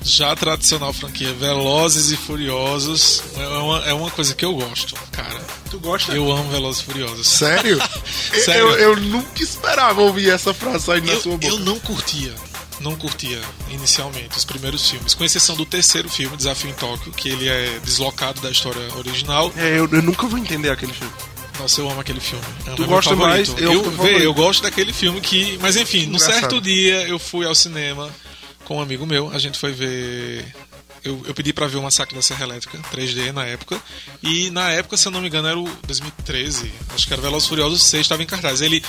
já 0.02 0.32
a 0.32 0.36
tradicional 0.36 0.92
franquia 0.92 1.32
Velozes 1.34 2.10
e 2.10 2.16
Furiosos 2.16 3.22
é 3.36 3.46
uma, 3.46 3.78
é 3.86 3.92
uma 3.92 4.10
coisa 4.10 4.34
que 4.34 4.44
eu 4.44 4.54
gosto, 4.54 4.94
cara. 5.12 5.40
Tu 5.70 5.78
gosta? 5.78 6.12
Eu 6.12 6.30
amo 6.32 6.50
Velozes 6.50 6.82
e 6.82 6.84
Furiosos. 6.84 7.26
Sério? 7.26 7.78
Sério? 8.44 8.70
Eu, 8.70 8.78
eu, 8.78 8.96
nunca 8.96 9.42
esperava 9.42 10.00
ouvir 10.00 10.30
essa 10.30 10.54
frase 10.54 10.90
aí 10.90 11.00
na 11.00 11.12
eu, 11.12 11.20
sua 11.20 11.32
boca. 11.32 11.46
Eu 11.46 11.58
não 11.60 11.78
curtia. 11.80 12.34
Não 12.80 12.96
curtia 12.96 13.38
inicialmente 13.68 14.38
os 14.38 14.44
primeiros 14.44 14.88
filmes, 14.88 15.12
com 15.12 15.22
exceção 15.22 15.54
do 15.54 15.66
terceiro 15.66 16.08
filme, 16.08 16.34
Desafio 16.34 16.70
em 16.70 16.72
Tóquio, 16.72 17.12
que 17.12 17.28
ele 17.28 17.46
é 17.46 17.78
deslocado 17.84 18.40
da 18.40 18.50
história 18.50 18.80
original. 18.96 19.52
É, 19.54 19.78
eu, 19.78 19.86
eu 19.86 20.00
nunca 20.00 20.26
vou 20.26 20.38
entender 20.38 20.70
aquele 20.70 20.94
filme. 20.94 21.12
Nossa, 21.58 21.78
eu 21.82 21.90
amo 21.90 22.00
aquele 22.00 22.20
filme. 22.20 22.42
É 22.66 22.70
tu 22.70 22.86
gosta 22.86 23.14
mais? 23.14 23.50
Eu, 23.58 23.72
eu, 23.74 23.90
vê, 23.90 24.24
eu 24.24 24.32
gosto 24.32 24.62
daquele 24.62 24.94
filme 24.94 25.20
que. 25.20 25.58
Mas 25.60 25.76
enfim, 25.76 26.06
num 26.06 26.18
certo 26.18 26.58
dia 26.58 27.06
eu 27.06 27.18
fui 27.18 27.44
ao 27.44 27.54
cinema 27.54 28.10
com 28.70 28.76
um 28.76 28.80
amigo 28.80 29.04
meu. 29.04 29.28
A 29.32 29.38
gente 29.38 29.58
foi 29.58 29.72
ver. 29.72 30.46
Eu, 31.02 31.20
eu 31.26 31.34
pedi 31.34 31.52
pra 31.52 31.66
ver 31.66 31.78
o 31.78 31.82
Massacre 31.82 32.14
da 32.14 32.22
Serra 32.22 32.44
Elétrica, 32.44 32.78
3D 32.94 33.32
na 33.32 33.44
época. 33.44 33.76
E 34.22 34.48
na 34.50 34.70
época, 34.70 34.96
se 34.96 35.08
eu 35.08 35.12
não 35.12 35.20
me 35.20 35.26
engano, 35.26 35.48
era 35.48 35.58
o 35.58 35.68
2013. 35.88 36.72
Acho 36.94 37.04
que 37.08 37.12
era 37.12 37.20
Velozes 37.20 37.48
Furiosos 37.48 37.82
6, 37.82 38.02
estava 38.02 38.22
em 38.22 38.26
cartaz. 38.26 38.60
Ele. 38.60 38.80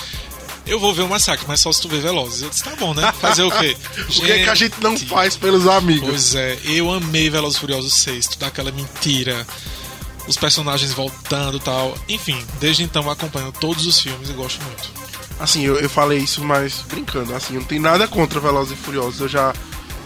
Eu 0.64 0.78
vou 0.78 0.94
ver 0.94 1.02
o 1.02 1.08
massacre, 1.08 1.44
mas 1.48 1.58
só 1.58 1.72
se 1.72 1.82
tu 1.82 1.88
ver 1.88 2.00
Velozes. 2.00 2.42
Eu 2.42 2.50
disse, 2.50 2.62
tá 2.62 2.76
bom, 2.76 2.94
né? 2.94 3.12
Fazer 3.20 3.42
o 3.42 3.50
quê? 3.50 3.76
o 4.06 4.06
que, 4.06 4.30
é 4.30 4.44
que 4.44 4.50
a 4.50 4.54
gente 4.54 4.80
não 4.80 4.96
faz 4.96 5.36
pelos 5.36 5.66
amigos? 5.66 6.08
Pois 6.08 6.34
é, 6.36 6.56
eu 6.64 6.88
amei 6.88 7.28
Velozes 7.28 7.58
Furiosos 7.58 7.92
6, 7.94 8.28
tu 8.28 8.38
dá 8.38 8.46
aquela 8.46 8.70
mentira, 8.70 9.44
os 10.28 10.36
personagens 10.36 10.92
voltando 10.92 11.56
e 11.56 11.60
tal. 11.60 11.98
Enfim, 12.08 12.40
desde 12.60 12.84
então 12.84 13.02
eu 13.02 13.10
acompanho 13.10 13.50
todos 13.50 13.84
os 13.84 13.98
filmes 13.98 14.30
e 14.30 14.32
gosto 14.34 14.62
muito. 14.62 15.02
Assim, 15.40 15.62
eu, 15.62 15.76
eu 15.80 15.90
falei 15.90 16.18
isso, 16.18 16.40
mas 16.44 16.84
brincando, 16.88 17.34
assim, 17.34 17.54
eu 17.54 17.60
não 17.60 17.66
tenho 17.66 17.82
nada 17.82 18.06
contra 18.06 18.38
Velozes 18.38 18.78
e 18.78 18.80
Furiosos. 18.80 19.20
Eu 19.20 19.28
já, 19.28 19.52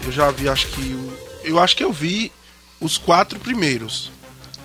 eu 0.05 0.11
já 0.11 0.31
vi, 0.31 0.47
acho 0.49 0.67
que. 0.67 1.17
Eu 1.43 1.59
acho 1.59 1.75
que 1.75 1.83
eu 1.83 1.91
vi 1.91 2.31
os 2.79 2.97
quatro 2.97 3.39
primeiros. 3.39 4.11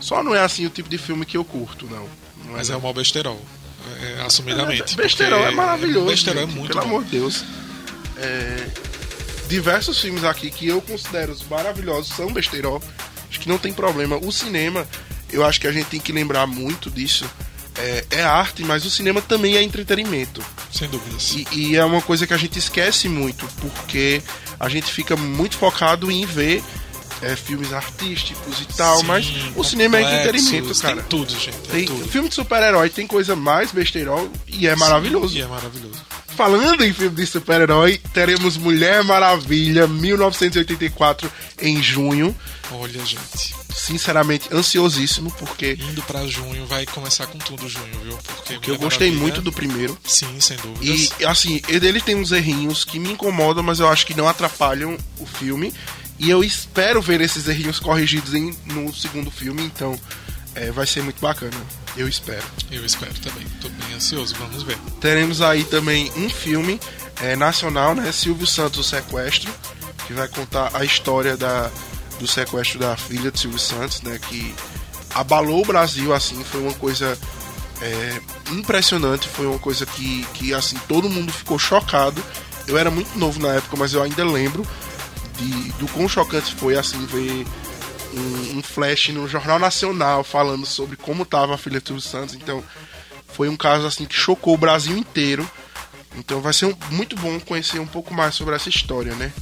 Só 0.00 0.22
não 0.22 0.34
é 0.34 0.40
assim 0.40 0.66
o 0.66 0.70
tipo 0.70 0.88
de 0.88 0.98
filme 0.98 1.24
que 1.24 1.36
eu 1.36 1.44
curto, 1.44 1.86
não. 1.86 2.08
não 2.44 2.52
mas 2.52 2.70
é, 2.70 2.72
é 2.72 2.76
o 2.76 2.82
mal 2.82 2.92
besterol 2.92 3.40
é, 4.00 4.22
assumidamente. 4.22 4.96
Besterol 4.96 5.46
é 5.46 5.50
maravilhoso. 5.50 6.06
Besterol 6.06 6.42
é 6.42 6.46
muito 6.46 6.68
Pelo 6.68 6.80
bom. 6.80 6.88
amor 6.88 7.04
de 7.04 7.10
Deus. 7.10 7.44
É, 8.16 8.66
diversos 9.48 10.00
filmes 10.00 10.24
aqui 10.24 10.50
que 10.50 10.68
eu 10.68 10.80
considero 10.80 11.36
maravilhosos 11.48 12.14
são 12.14 12.32
besterol. 12.32 12.82
Acho 13.28 13.40
que 13.40 13.48
não 13.48 13.58
tem 13.58 13.72
problema. 13.72 14.16
O 14.16 14.30
cinema, 14.30 14.86
eu 15.32 15.44
acho 15.44 15.60
que 15.60 15.66
a 15.66 15.72
gente 15.72 15.86
tem 15.86 16.00
que 16.00 16.12
lembrar 16.12 16.46
muito 16.46 16.90
disso. 16.90 17.28
É, 17.78 18.04
é 18.10 18.22
arte, 18.22 18.62
mas 18.64 18.84
o 18.84 18.90
cinema 18.90 19.22
também 19.22 19.56
é 19.56 19.62
entretenimento. 19.62 20.44
Sem 20.70 20.88
dúvidas. 20.88 21.32
E, 21.32 21.46
e 21.52 21.76
é 21.76 21.84
uma 21.84 22.02
coisa 22.02 22.26
que 22.26 22.34
a 22.34 22.36
gente 22.36 22.58
esquece 22.58 23.08
muito, 23.08 23.48
porque 23.60 24.22
a 24.62 24.68
gente 24.68 24.92
fica 24.92 25.16
muito 25.16 25.58
focado 25.58 26.08
em 26.08 26.24
ver 26.24 26.62
é, 27.20 27.34
filmes 27.34 27.72
artísticos 27.72 28.60
e 28.60 28.76
tal, 28.76 28.98
Sim, 28.98 29.06
mas 29.06 29.26
o 29.56 29.64
cinema 29.64 29.98
é 29.98 30.20
entretenimento, 30.20 30.72
cara. 30.78 30.96
Tem 30.96 31.04
tudo, 31.04 31.32
gente. 31.32 31.58
Tem, 31.68 31.84
tudo. 31.84 32.08
Filme 32.08 32.28
de 32.28 32.36
super-herói 32.36 32.88
tem 32.88 33.04
coisa 33.04 33.34
mais 33.34 33.72
besteirol 33.72 34.30
e 34.46 34.68
é 34.68 34.74
Sim, 34.74 34.78
maravilhoso. 34.78 35.36
E 35.36 35.42
é 35.42 35.46
maravilhoso. 35.48 36.00
Falando 36.36 36.82
em 36.84 36.92
filme 36.92 37.16
de 37.16 37.26
super-herói, 37.26 38.00
teremos 38.12 38.56
Mulher 38.56 39.04
Maravilha 39.04 39.86
1984 39.86 41.30
em 41.60 41.82
junho. 41.82 42.34
Olha, 42.70 43.04
gente. 43.04 43.54
Sinceramente, 43.74 44.48
ansiosíssimo, 44.52 45.30
porque. 45.32 45.78
Indo 45.78 46.02
para 46.02 46.26
junho, 46.26 46.66
vai 46.66 46.86
começar 46.86 47.26
com 47.26 47.38
tudo 47.38 47.68
junho, 47.68 48.00
viu? 48.02 48.16
Porque, 48.16 48.54
porque 48.54 48.70
eu 48.70 48.78
gostei 48.78 49.08
Maravilha... 49.08 49.22
muito 49.22 49.42
do 49.42 49.52
primeiro. 49.52 49.98
Sim, 50.04 50.40
sem 50.40 50.56
dúvidas. 50.56 51.10
E, 51.18 51.24
assim, 51.26 51.60
ele 51.68 52.00
tem 52.00 52.14
uns 52.14 52.32
errinhos 52.32 52.84
que 52.84 52.98
me 52.98 53.12
incomodam, 53.12 53.62
mas 53.62 53.78
eu 53.78 53.88
acho 53.88 54.06
que 54.06 54.14
não 54.14 54.28
atrapalham 54.28 54.96
o 55.18 55.26
filme. 55.26 55.72
E 56.18 56.30
eu 56.30 56.42
espero 56.44 57.02
ver 57.02 57.20
esses 57.20 57.48
errinhos 57.48 57.80
corrigidos 57.80 58.32
em, 58.32 58.56
no 58.66 58.94
segundo 58.94 59.30
filme, 59.30 59.62
então 59.64 59.98
é, 60.54 60.70
vai 60.70 60.86
ser 60.86 61.02
muito 61.02 61.20
bacana. 61.20 61.56
Eu 61.96 62.08
espero. 62.08 62.44
Eu 62.70 62.84
espero 62.84 63.14
também. 63.20 63.46
Tô 63.60 63.68
bem 63.68 63.94
ansioso, 63.94 64.34
vamos 64.36 64.62
ver. 64.62 64.78
Teremos 65.00 65.40
aí 65.40 65.64
também 65.64 66.10
um 66.16 66.28
filme 66.28 66.80
é, 67.20 67.36
nacional, 67.36 67.94
né? 67.94 68.10
Silvio 68.12 68.46
Santos 68.46 68.80
o 68.80 68.84
Sequestro, 68.84 69.52
que 70.06 70.12
vai 70.12 70.28
contar 70.28 70.70
a 70.74 70.84
história 70.84 71.36
da, 71.36 71.70
do 72.18 72.26
sequestro 72.26 72.78
da 72.78 72.96
filha 72.96 73.30
de 73.30 73.38
Silvio 73.38 73.58
Santos, 73.58 74.00
né? 74.02 74.18
Que 74.28 74.54
abalou 75.14 75.62
o 75.62 75.66
Brasil, 75.66 76.14
assim, 76.14 76.42
foi 76.44 76.62
uma 76.62 76.74
coisa 76.74 77.18
é, 77.80 78.20
impressionante, 78.50 79.28
foi 79.28 79.46
uma 79.46 79.58
coisa 79.58 79.84
que, 79.84 80.24
que, 80.34 80.54
assim, 80.54 80.76
todo 80.88 81.10
mundo 81.10 81.32
ficou 81.32 81.58
chocado. 81.58 82.22
Eu 82.66 82.78
era 82.78 82.90
muito 82.90 83.18
novo 83.18 83.40
na 83.40 83.54
época, 83.54 83.76
mas 83.76 83.92
eu 83.92 84.02
ainda 84.02 84.24
lembro 84.24 84.66
de, 85.36 85.72
do 85.72 85.86
quão 85.88 86.08
chocante 86.08 86.54
foi 86.54 86.76
assim 86.76 87.04
ver 87.06 87.44
um, 88.12 88.58
um, 88.58 88.62
flash 88.62 89.08
no 89.08 89.26
Jornal 89.28 89.58
Nacional 89.58 90.22
falando 90.22 90.66
sobre 90.66 90.96
como 90.96 91.22
estava 91.22 91.54
a 91.54 91.58
filha 91.58 91.80
do 91.80 91.86
Silvio 91.86 92.02
Santos. 92.02 92.34
Então 92.34 92.62
foi 93.28 93.48
um 93.48 93.56
caso 93.56 93.86
assim 93.86 94.04
que 94.04 94.14
chocou 94.14 94.54
o 94.54 94.58
Brasil 94.58 94.96
inteiro. 94.96 95.48
Então 96.16 96.40
vai 96.40 96.52
ser 96.52 96.66
um, 96.66 96.76
muito 96.90 97.16
bom 97.16 97.40
conhecer 97.40 97.78
um 97.78 97.86
pouco 97.86 98.12
mais 98.12 98.34
sobre 98.34 98.54
essa 98.54 98.68
história, 98.68 99.14
né? 99.14 99.32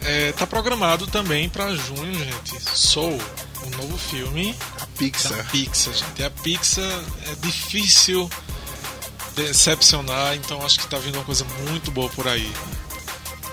É, 0.00 0.32
tá 0.32 0.46
programado 0.46 1.06
também 1.08 1.48
para 1.48 1.74
junho, 1.74 2.14
gente. 2.14 2.60
Soul, 2.62 3.20
um 3.64 3.70
novo 3.70 3.98
filme. 3.98 4.56
A 4.80 4.86
Pixar. 4.86 5.36
Da 5.36 5.44
Pixar, 5.44 5.94
gente. 5.94 6.22
A 6.22 6.30
Pixar 6.30 7.04
é 7.26 7.34
difícil 7.40 8.30
decepcionar, 9.34 10.34
então 10.36 10.64
acho 10.64 10.78
que 10.78 10.86
tá 10.86 10.98
vindo 10.98 11.16
uma 11.16 11.24
coisa 11.24 11.44
muito 11.68 11.90
boa 11.90 12.08
por 12.10 12.26
aí. 12.26 12.50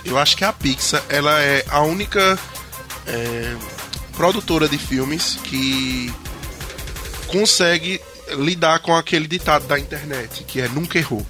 Eu 0.05 0.17
acho 0.17 0.37
que 0.37 0.45
a 0.45 0.53
Pixar 0.53 1.03
ela 1.09 1.41
é 1.41 1.65
a 1.69 1.81
única 1.81 2.37
é, 3.07 3.55
produtora 4.15 4.67
de 4.67 4.77
filmes 4.77 5.37
que 5.43 6.13
consegue 7.27 7.99
lidar 8.37 8.79
com 8.79 8.95
aquele 8.95 9.27
ditado 9.27 9.67
da 9.67 9.79
internet, 9.79 10.43
que 10.43 10.61
é 10.61 10.67
nunca 10.67 10.97
errou. 10.97 11.25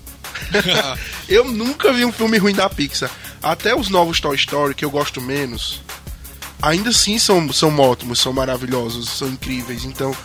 eu 1.28 1.46
nunca 1.46 1.92
vi 1.94 2.06
um 2.06 2.12
filme 2.12 2.38
ruim 2.38 2.54
da 2.54 2.70
Pixar. 2.70 3.10
Até 3.42 3.76
os 3.76 3.90
novos 3.90 4.20
Toy 4.20 4.36
Story, 4.36 4.76
que 4.76 4.86
eu 4.86 4.92
gosto 4.92 5.22
menos, 5.22 5.82
ainda 6.62 6.90
assim 6.90 7.18
são, 7.20 7.52
são 7.52 7.78
ótimos, 7.80 8.20
são 8.20 8.32
maravilhosos, 8.32 9.10
são 9.10 9.28
incríveis. 9.28 9.84
Então, 9.84 10.16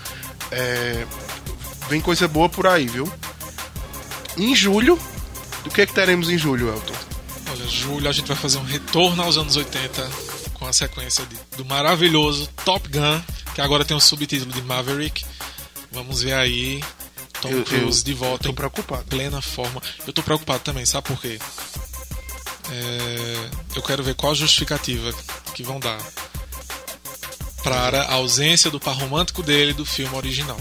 é, 0.50 1.04
vem 1.88 2.00
coisa 2.00 2.28
boa 2.28 2.48
por 2.48 2.66
aí, 2.66 2.86
viu? 2.86 3.10
Em 4.36 4.54
julho, 4.54 4.98
o 5.66 5.70
que, 5.70 5.82
é 5.82 5.86
que 5.86 5.92
teremos 5.92 6.30
em 6.30 6.38
julho, 6.38 6.68
Elton? 6.68 6.94
Olha, 7.50 7.66
julho 7.66 8.08
a 8.08 8.12
gente 8.12 8.28
vai 8.28 8.36
fazer 8.36 8.58
um 8.58 8.64
retorno 8.64 9.22
aos 9.22 9.36
anos 9.36 9.56
80 9.56 10.27
com 10.68 10.70
a 10.70 10.72
sequência 10.72 11.24
de, 11.24 11.36
do 11.56 11.64
maravilhoso 11.64 12.46
Top 12.64 12.86
Gun, 12.88 13.22
que 13.54 13.60
agora 13.60 13.84
tem 13.84 13.96
o 13.96 14.00
subtítulo 14.00 14.52
de 14.52 14.60
Maverick. 14.62 15.24
Vamos 15.90 16.22
ver 16.22 16.34
aí 16.34 16.84
Tom 17.40 17.48
eu, 17.48 17.64
Cruise 17.64 18.00
eu, 18.00 18.04
de 18.04 18.12
volta 18.12 18.46
eu 18.46 18.50
tô 18.50 18.54
preocupado. 18.54 19.02
em 19.02 19.06
plena 19.06 19.40
forma. 19.40 19.82
Eu 20.06 20.12
tô 20.12 20.22
preocupado 20.22 20.62
também, 20.62 20.84
sabe 20.84 21.08
por 21.08 21.18
quê? 21.20 21.38
É, 22.70 23.50
eu 23.76 23.82
quero 23.82 24.02
ver 24.02 24.14
qual 24.14 24.32
a 24.32 24.34
justificativa 24.34 25.10
que 25.54 25.62
vão 25.62 25.80
dar 25.80 25.98
para 27.62 28.02
a 28.02 28.14
ausência 28.14 28.70
do 28.70 28.78
par 28.78 28.94
romântico 28.94 29.42
dele 29.42 29.72
do 29.72 29.86
filme 29.86 30.14
original. 30.14 30.60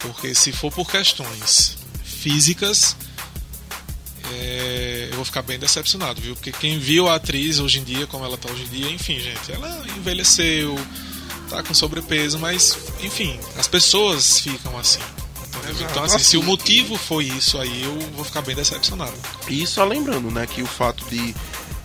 Porque 0.00 0.34
se 0.34 0.50
for 0.50 0.72
por 0.72 0.90
questões 0.90 1.78
físicas, 2.02 2.96
é, 4.32 4.71
vou 5.22 5.24
ficar 5.24 5.42
bem 5.42 5.58
decepcionado, 5.58 6.20
viu? 6.20 6.34
Porque 6.34 6.50
quem 6.52 6.78
viu 6.78 7.08
a 7.08 7.14
atriz 7.14 7.60
hoje 7.60 7.78
em 7.78 7.84
dia, 7.84 8.06
como 8.06 8.24
ela 8.24 8.36
tá 8.36 8.50
hoje 8.50 8.64
em 8.64 8.68
dia, 8.68 8.90
enfim, 8.90 9.18
gente, 9.20 9.52
ela 9.52 9.84
envelheceu, 9.96 10.76
tá 11.48 11.62
com 11.62 11.72
sobrepeso, 11.72 12.38
mas, 12.38 12.76
enfim, 13.00 13.38
as 13.56 13.68
pessoas 13.68 14.40
ficam 14.40 14.76
assim. 14.78 15.00
Então, 15.90 16.02
assim, 16.02 16.18
se 16.18 16.36
o 16.36 16.42
motivo 16.42 16.96
foi 16.96 17.26
isso 17.26 17.56
aí, 17.58 17.84
eu 17.84 17.98
vou 18.16 18.24
ficar 18.24 18.42
bem 18.42 18.56
decepcionado. 18.56 19.14
E 19.48 19.64
só 19.66 19.84
lembrando, 19.84 20.30
né, 20.30 20.46
que 20.46 20.60
o 20.60 20.66
fato 20.66 21.04
de 21.08 21.34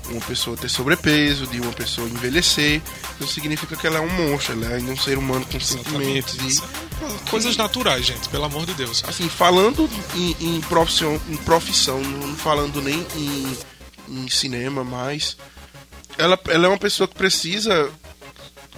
uma 0.10 0.22
pessoa 0.22 0.58
ter 0.58 0.70
sobrepeso, 0.70 1.46
de 1.48 1.60
uma 1.60 1.72
pessoa 1.74 2.08
envelhecer, 2.08 2.82
não 3.20 3.28
significa 3.28 3.76
que 3.76 3.86
ela 3.86 3.98
é 3.98 4.02
um 4.02 4.10
monstro, 4.10 4.54
ela 4.54 4.78
é 4.78 4.80
um 4.80 4.98
ser 4.98 5.18
humano 5.18 5.46
com 5.46 5.60
sentimentos 5.60 6.36
e 6.36 6.62
coisas 7.30 7.58
naturais, 7.58 8.06
gente, 8.06 8.30
pelo 8.30 8.46
amor 8.46 8.66
de 8.66 8.74
Deus. 8.74 9.04
Assim, 9.08 9.30
falando 9.30 9.90
em, 10.16 10.36
em 10.40 10.62
profissão, 10.62 11.20
em 11.30 11.38
profissão, 11.38 12.02
não 12.02 12.36
falando 12.36 12.82
nem 12.82 13.06
em, 13.16 13.58
em 14.08 14.30
cinema, 14.30 14.84
mas 14.84 15.38
ela, 16.18 16.40
ela 16.48 16.66
é 16.66 16.70
uma 16.70 16.78
pessoa 16.78 17.08
que 17.08 17.16
precisa 17.16 17.90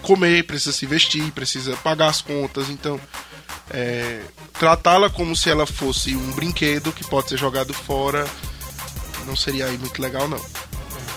comer, 0.01 0.45
precisa 0.45 0.71
se 0.71 0.85
vestir, 0.85 1.31
precisa 1.31 1.75
pagar 1.77 2.07
as 2.07 2.21
contas, 2.21 2.69
então 2.69 2.99
é, 3.69 4.21
tratá-la 4.53 5.09
como 5.09 5.35
se 5.35 5.49
ela 5.49 5.65
fosse 5.65 6.15
um 6.15 6.31
brinquedo 6.31 6.91
que 6.91 7.05
pode 7.05 7.29
ser 7.29 7.37
jogado 7.37 7.73
fora 7.73 8.25
não 9.29 9.35
seria 9.35 9.65
aí 9.67 9.77
muito 9.77 10.01
legal 10.01 10.27
não. 10.27 10.43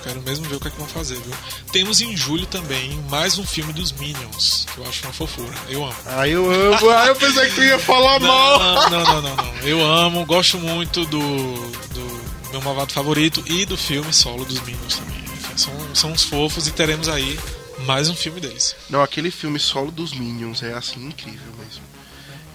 Quero 0.03 0.21
mesmo 0.23 0.49
ver 0.49 0.57
o 0.57 0.61
que, 0.61 0.69
é 0.69 0.71
que 0.71 0.79
vão 0.79 0.87
fazer, 0.87 1.15
viu? 1.15 1.35
Temos 1.71 2.01
em 2.01 2.17
julho 2.17 2.45
também 2.47 2.91
mais 3.09 3.39
um 3.39 3.47
filme 3.47 3.73
dos 3.73 3.93
Minions, 3.93 4.67
que 4.75 4.79
eu 4.79 4.89
acho 4.89 5.05
uma 5.05 5.13
fofura. 5.13 5.55
Eu 5.69 5.85
amo. 5.85 5.95
Ah, 6.07 6.27
eu 6.27 6.51
amo. 6.51 6.91
ah, 6.91 7.07
eu 7.07 7.15
pensei 7.15 7.49
que 7.49 7.55
tu 7.55 7.63
ia 7.63 7.79
falar 7.79 8.19
não, 8.19 8.29
mal. 8.29 8.91
Não, 8.91 9.05
não, 9.05 9.23
não, 9.23 9.37
não. 9.37 9.59
Eu 9.63 9.81
amo, 9.81 10.27
gosto 10.27 10.59
muito 10.59 11.05
do, 11.05 11.21
do 11.21 12.51
meu 12.51 12.61
malvado 12.63 12.93
favorito 12.93 13.43
e 13.47 13.65
do 13.65 13.77
filme 13.77 14.13
solo 14.13 14.45
dos 14.45 14.61
Minions 14.63 14.97
também. 14.97 15.23
São, 15.57 15.95
são 15.95 16.13
uns 16.13 16.25
fofos 16.25 16.67
e 16.67 16.73
teremos 16.73 17.09
aí 17.09 17.39
mais 17.87 18.09
um 18.09 18.15
filme 18.15 18.41
deles. 18.41 18.75
Não, 18.91 19.03
aquele 19.03 19.31
filme 19.31 19.59
solo 19.59 19.91
dos 19.91 20.13
Minions 20.13 20.63
é 20.63 20.73
assim 20.73 21.07
incrível 21.07 21.53
mesmo. 21.59 21.83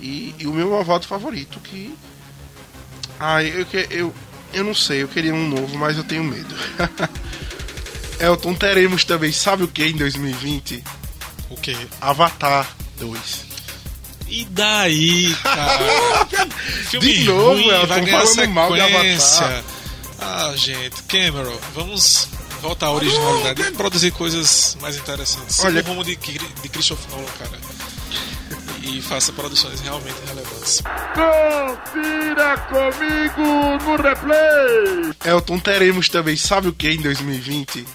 E, 0.02 0.36
e 0.38 0.48
o 0.48 0.54
meu 0.54 0.70
malvado 0.70 1.08
favorito 1.08 1.60
que. 1.60 1.96
Ah, 3.20 3.44
eu, 3.44 3.66
eu, 3.90 4.14
eu 4.54 4.64
não 4.64 4.74
sei, 4.76 5.04
eu 5.04 5.08
queria 5.08 5.34
um 5.34 5.48
novo, 5.48 5.78
mas 5.78 5.98
eu 5.98 6.04
tenho 6.04 6.24
medo. 6.24 6.54
Elton, 8.20 8.54
teremos 8.56 9.04
também, 9.04 9.32
sabe 9.32 9.64
o 9.64 9.68
que 9.68 9.84
em 9.86 9.96
2020? 9.96 10.84
O 11.50 11.56
que? 11.58 11.76
Avatar 12.02 12.68
2. 13.00 13.46
E 14.28 14.44
daí, 14.46 15.34
cara? 15.44 16.28
De 17.00 17.24
novo, 17.24 17.54
ruim, 17.54 17.68
Elton, 17.70 17.88
falando 18.08 18.50
mal 18.54 18.74
de 18.74 18.82
Avatar. 18.82 19.64
Ah, 20.20 20.54
gente, 20.58 21.04
Cameron, 21.04 21.58
vamos 21.76 22.28
voltar 22.62 22.88
à 22.88 22.92
originalidade 22.92 23.62
e 23.62 23.72
produzir 23.72 24.12
coisas 24.12 24.76
mais 24.82 24.98
interessantes. 24.98 25.60
Olha- 25.60 25.76
Olha, 25.80 25.84
o 25.84 25.88
rumo 25.90 26.04
de, 26.04 26.16
de 26.16 26.70
Christopher 26.70 27.10
Nolan, 27.12 27.32
cara. 27.38 27.60
E 28.90 29.02
faça 29.02 29.32
produções 29.34 29.82
realmente 29.82 30.16
relevantes. 30.28 30.82
Confira 31.14 32.58
comigo 32.70 33.78
no 33.84 33.96
replay. 34.02 35.14
Elton, 35.26 35.60
teremos 35.60 36.08
também, 36.10 36.38
sabe 36.38 36.70
o 36.70 36.74
que 36.74 36.90
em 36.92 37.02
2020? 37.02 37.86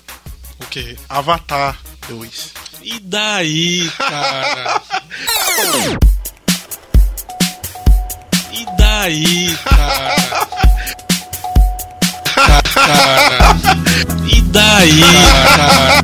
O 0.61 0.67
quê? 0.67 0.97
Avatar 1.09 1.79
2. 2.09 2.53
E 2.83 2.99
daí, 3.01 3.91
cara? 3.99 4.83
E 8.55 8.67
daí, 8.77 9.57
cara? 9.65 10.15
Ca- 12.35 12.63
Cara. 12.75 13.57
E 14.31 14.41
daí, 14.43 15.01
cara? 15.57 16.03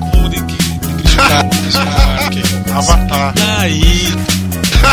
Que- 2.31 2.71
Avatar. 2.73 3.35
E 3.37 3.39
daí, 3.41 4.17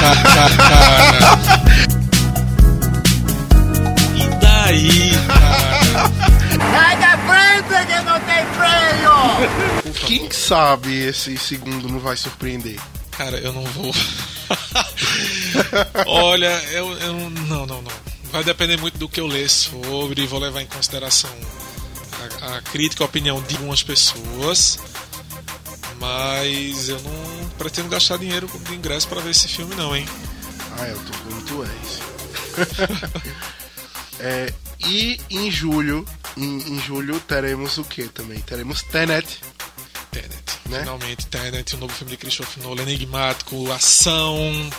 cara? 0.01 0.51
E 4.15 4.27
daí, 4.41 5.11
cara? 5.27 6.09
Sai 6.71 6.97
da 6.97 7.17
frente 7.17 7.85
que 7.87 7.99
não 8.01 8.19
tem 8.21 8.45
freio. 8.55 9.95
Quem 10.07 10.31
sabe 10.31 11.07
esse 11.07 11.37
segundo 11.37 11.87
não 11.89 11.99
vai 11.99 12.15
surpreender? 12.17 12.79
Cara, 13.11 13.37
eu 13.37 13.53
não 13.53 13.63
vou. 13.63 13.93
Olha, 16.05 16.51
eu, 16.71 16.91
eu. 16.97 17.13
Não, 17.29 17.65
não, 17.65 17.81
não. 17.81 17.91
Vai 18.31 18.43
depender 18.43 18.77
muito 18.77 18.97
do 18.97 19.07
que 19.07 19.21
eu 19.21 19.27
ler 19.27 19.49
sobre 19.49 20.23
e 20.23 20.27
vou 20.27 20.39
levar 20.39 20.61
em 20.61 20.65
consideração 20.65 21.29
a, 22.41 22.57
a 22.57 22.61
crítica 22.61 23.03
e 23.03 23.05
a 23.05 23.07
opinião 23.07 23.41
de 23.41 23.55
algumas 23.55 23.81
pessoas. 23.81 24.77
Mas 25.99 26.89
eu 26.89 26.99
não 27.01 27.44
pretendo 27.57 27.89
gastar 27.89 28.17
dinheiro 28.17 28.47
de 28.47 28.75
ingresso 28.75 29.07
para 29.07 29.21
ver 29.21 29.31
esse 29.31 29.47
filme, 29.47 29.75
não, 29.75 29.95
hein? 29.95 30.05
Ah, 30.77 30.87
Elton, 30.87 31.17
como 31.23 31.41
tu 31.43 31.63
és. 31.63 31.99
É, 34.17 34.51
e 34.87 35.19
em 35.29 35.51
julho, 35.51 36.05
em, 36.37 36.57
em 36.57 36.79
julho 36.79 37.19
teremos 37.19 37.77
o 37.77 37.83
que 37.83 38.07
também? 38.07 38.39
Teremos 38.39 38.81
Tenet. 38.81 39.41
Tenet. 40.11 40.59
Né? 40.69 40.79
Finalmente, 40.79 41.27
Tenet, 41.27 41.75
o 41.75 41.77
novo 41.77 41.93
filme 41.93 42.11
de 42.11 42.17
Christopher 42.17 42.63
Nolan, 42.63 42.83
enigmático, 42.83 43.71
ação, 43.71 44.69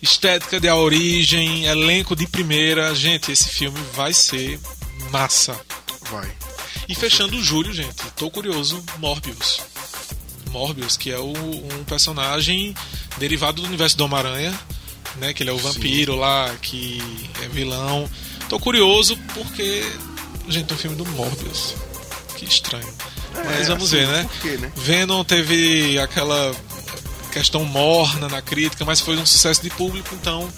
estética 0.00 0.58
de 0.58 0.68
a 0.68 0.76
origem, 0.76 1.66
elenco 1.66 2.16
de 2.16 2.26
primeira. 2.26 2.94
Gente, 2.94 3.30
esse 3.30 3.48
filme 3.48 3.78
vai 3.92 4.14
ser 4.14 4.58
massa. 5.10 5.58
Vai. 6.10 6.32
E 6.88 6.94
fechando 6.94 7.40
julho, 7.42 7.72
gente, 7.72 8.10
tô 8.16 8.30
curioso, 8.30 8.82
Morbius. 8.98 9.60
Morbius, 10.56 10.96
que 10.96 11.10
é 11.10 11.18
o- 11.18 11.32
um 11.32 11.84
personagem 11.84 12.74
derivado 13.18 13.60
do 13.60 13.68
universo 13.68 13.96
do 13.96 14.04
Homem-Aranha, 14.04 14.58
né? 15.16 15.34
Que 15.34 15.42
ele 15.42 15.50
é 15.50 15.52
o 15.52 15.58
vampiro 15.58 16.16
lá, 16.16 16.50
que 16.62 17.02
é 17.42 17.48
vilão. 17.48 18.08
Tô 18.48 18.58
curioso 18.58 19.18
porque, 19.34 19.84
gente, 20.48 20.72
um 20.72 20.76
filme 20.78 20.96
do 20.96 21.04
Morbius. 21.06 21.74
Que 22.36 22.46
estranho. 22.46 22.88
Mas 23.34 23.60
É, 23.60 23.64
vamos 23.64 23.84
assim, 23.92 23.96
ver, 23.96 24.08
né? 24.08 24.30
quê, 24.40 24.56
né? 24.56 24.72
Venom 24.76 25.22
teve 25.24 25.98
aquela 25.98 26.54
questão 27.32 27.64
morna 27.66 28.28
na 28.28 28.40
crítica, 28.40 28.82
mas 28.84 29.00
foi 29.00 29.16
um 29.16 29.26
sucesso 29.26 29.62
de 29.62 29.68
público, 29.70 30.14
então 30.14 30.48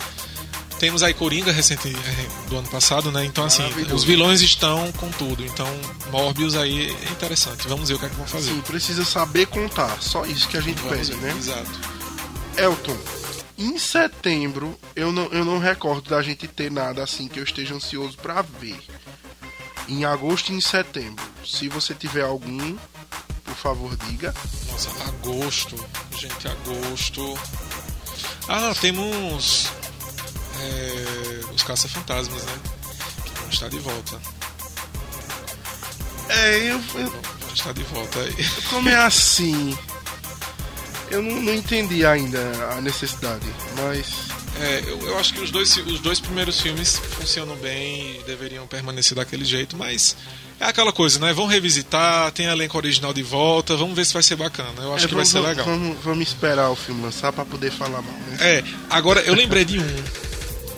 temos 0.78 1.02
aí 1.02 1.12
Coringa 1.12 1.52
recente 1.52 1.88
eh, 1.88 2.48
do 2.48 2.56
ano 2.58 2.68
passado, 2.68 3.10
né? 3.10 3.24
Então 3.24 3.44
assim, 3.44 3.62
os 3.92 4.04
vilões 4.04 4.40
estão 4.40 4.90
com 4.92 5.10
tudo. 5.10 5.44
Então 5.44 5.68
Morbius 6.10 6.54
aí 6.56 6.88
é 6.90 7.10
interessante. 7.10 7.66
Vamos 7.68 7.88
ver 7.88 7.96
o 7.96 7.98
que 7.98 8.06
é 8.06 8.08
que 8.08 8.14
vão 8.16 8.26
fazer. 8.26 8.50
Sim, 8.50 8.60
precisa 8.60 9.04
saber 9.04 9.46
contar. 9.46 10.00
Só 10.00 10.24
isso 10.24 10.48
que 10.48 10.56
a 10.56 10.60
gente 10.60 10.80
Vamos 10.82 10.96
pede, 10.98 11.14
ver. 11.14 11.34
né? 11.34 11.38
Exato. 11.38 11.70
Elton, 12.56 12.96
em 13.58 13.78
setembro 13.78 14.78
eu 14.94 15.12
não, 15.12 15.26
eu 15.26 15.44
não 15.44 15.58
recordo 15.58 16.10
da 16.10 16.22
gente 16.22 16.46
ter 16.48 16.70
nada 16.70 17.02
assim 17.02 17.28
que 17.28 17.38
eu 17.40 17.44
esteja 17.44 17.74
ansioso 17.74 18.16
pra 18.18 18.42
ver. 18.42 18.78
Em 19.88 20.04
agosto 20.04 20.52
e 20.52 20.54
em 20.54 20.60
setembro. 20.60 21.24
Se 21.44 21.68
você 21.68 21.94
tiver 21.94 22.22
algum, 22.22 22.76
por 23.44 23.54
favor, 23.56 23.96
diga. 24.06 24.34
Nossa, 24.70 24.90
agosto. 25.08 25.76
Gente, 26.18 26.46
agosto. 26.46 27.38
Ah, 28.46 28.74
temos 28.80 29.70
é, 30.60 31.40
os 31.54 31.62
caça-fantasmas, 31.62 32.42
né? 32.44 32.52
Que 33.24 33.40
vão 33.40 33.48
estar 33.50 33.68
de 33.68 33.78
volta. 33.78 34.20
É, 36.28 36.56
eu, 36.58 36.80
eu 36.94 37.10
Vão 37.10 37.54
estar 37.54 37.72
de 37.72 37.82
volta 37.84 38.18
aí. 38.20 38.34
como 38.68 38.88
é 38.88 38.96
assim? 39.04 39.76
Eu 41.10 41.22
não, 41.22 41.40
não 41.40 41.54
entendi 41.54 42.04
ainda 42.04 42.38
a 42.76 42.80
necessidade, 42.82 43.46
mas 43.76 44.06
É, 44.60 44.82
eu, 44.86 44.98
eu 45.08 45.18
acho 45.18 45.32
que 45.32 45.40
os 45.40 45.50
dois, 45.50 45.74
os 45.78 46.00
dois 46.00 46.20
primeiros 46.20 46.60
filmes 46.60 46.98
funcionam 46.98 47.56
bem 47.56 48.16
e 48.20 48.22
deveriam 48.26 48.66
permanecer 48.66 49.16
daquele 49.16 49.44
jeito, 49.44 49.74
mas 49.76 50.14
é 50.60 50.66
aquela 50.66 50.92
coisa, 50.92 51.18
né? 51.18 51.32
Vamos 51.32 51.50
revisitar, 51.50 52.30
tem 52.32 52.44
elenco 52.46 52.76
original 52.76 53.14
de 53.14 53.22
volta, 53.22 53.74
vamos 53.76 53.96
ver 53.96 54.04
se 54.04 54.12
vai 54.12 54.22
ser 54.22 54.36
bacana. 54.36 54.82
Eu 54.82 54.92
acho 54.94 55.06
é, 55.06 55.08
que 55.08 55.14
vai 55.14 55.24
vamos, 55.24 55.28
ser 55.30 55.40
legal. 55.40 55.64
Vamos, 55.64 55.96
vamos 56.04 56.28
esperar 56.28 56.68
o 56.70 56.76
filme 56.76 57.00
lançar 57.02 57.32
pra 57.32 57.44
poder 57.46 57.70
falar 57.72 58.02
mal, 58.02 58.12
né? 58.26 58.36
É, 58.40 58.64
agora 58.90 59.20
eu 59.22 59.34
lembrei 59.34 59.64
de 59.64 59.78
um 59.78 60.04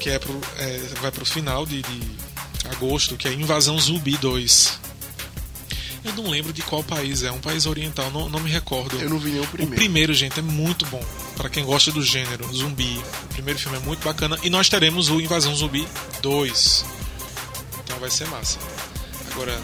que 0.00 0.10
é 0.10 0.18
pro, 0.18 0.40
é, 0.56 0.78
vai 1.00 1.12
pro 1.12 1.24
final 1.24 1.64
de, 1.66 1.82
de 1.82 2.00
agosto, 2.70 3.16
que 3.16 3.28
é 3.28 3.32
Invasão 3.32 3.78
Zumbi 3.78 4.16
2. 4.16 4.80
Eu 6.02 6.14
não 6.14 6.30
lembro 6.30 6.50
de 6.52 6.62
qual 6.62 6.82
país 6.82 7.22
é, 7.22 7.30
um 7.30 7.38
país 7.38 7.66
oriental, 7.66 8.10
não, 8.10 8.28
não 8.30 8.40
me 8.40 8.50
recordo. 8.50 8.98
Eu 8.98 9.10
não 9.10 9.18
vi 9.18 9.30
nem 9.32 9.40
o 9.40 9.44
O 9.44 9.46
primeiro. 9.48 9.76
primeiro, 9.76 10.14
gente, 10.14 10.38
é 10.40 10.42
muito 10.42 10.86
bom. 10.86 11.04
Pra 11.36 11.50
quem 11.50 11.62
gosta 11.64 11.92
do 11.92 12.02
gênero 12.02 12.50
zumbi. 12.54 12.98
O 13.24 13.26
primeiro 13.28 13.58
filme 13.60 13.76
é 13.76 13.80
muito 13.80 14.02
bacana. 14.02 14.38
E 14.42 14.48
nós 14.48 14.68
teremos 14.70 15.10
o 15.10 15.20
Invasão 15.20 15.54
Zumbi 15.54 15.86
2. 16.22 16.84
Então 17.84 17.98
vai 17.98 18.10
ser 18.10 18.26
massa. 18.28 18.58
Agora, 19.30 19.60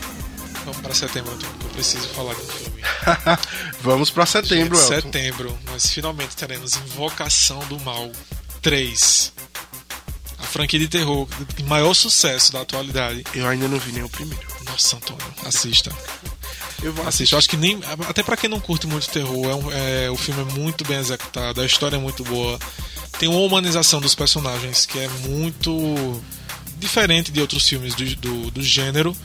vamos 0.66 0.80
pra 0.82 0.94
setembro, 0.94 1.32
Antônio, 1.32 1.54
que 1.58 1.64
eu 1.64 1.70
preciso 1.70 2.08
falar 2.08 2.34
de 2.34 2.42
um 2.42 2.46
filme. 2.46 2.82
Vamos 3.80 4.10
pra 4.10 4.26
setembro, 4.26 4.76
Gente, 4.78 4.88
setembro, 4.88 5.58
nós 5.66 5.86
finalmente 5.86 6.34
teremos 6.36 6.74
Invocação 6.76 7.60
do 7.66 7.78
Mal 7.80 8.10
3. 8.62 9.32
Franquia 10.56 10.78
de 10.80 10.88
terror 10.88 11.28
de 11.54 11.62
maior 11.64 11.92
sucesso 11.94 12.52
da 12.52 12.62
atualidade. 12.62 13.22
Eu 13.34 13.46
ainda 13.46 13.68
não 13.68 13.78
vi 13.78 13.92
nem 13.92 14.02
o 14.02 14.08
primeiro. 14.08 14.42
Nossa, 14.64 14.96
Antônio, 14.96 15.22
assista. 15.44 15.92
Eu 16.82 16.92
vou 16.92 17.06
Assiste. 17.06 17.32
Eu 17.32 17.38
acho 17.38 17.48
que 17.48 17.56
nem. 17.56 17.78
Até 18.08 18.22
pra 18.22 18.36
quem 18.36 18.48
não 18.48 18.60
curte 18.60 18.86
muito 18.86 19.08
terror, 19.08 19.46
é 19.50 19.54
um- 19.54 19.72
é, 19.72 20.10
o 20.10 20.16
filme 20.16 20.40
é 20.42 20.44
muito 20.58 20.84
bem 20.84 20.98
executado, 20.98 21.60
a 21.60 21.66
história 21.66 21.96
é 21.96 21.98
muito 21.98 22.22
boa. 22.24 22.58
Tem 23.18 23.28
uma 23.28 23.40
humanização 23.40 24.00
dos 24.00 24.14
personagens 24.14 24.84
que 24.86 24.98
é 24.98 25.08
muito 25.28 26.22
diferente 26.78 27.30
de 27.32 27.40
outros 27.40 27.66
filmes 27.68 27.94
do, 27.94 28.16
do, 28.16 28.50
do 28.50 28.62
gênero. 28.62 29.16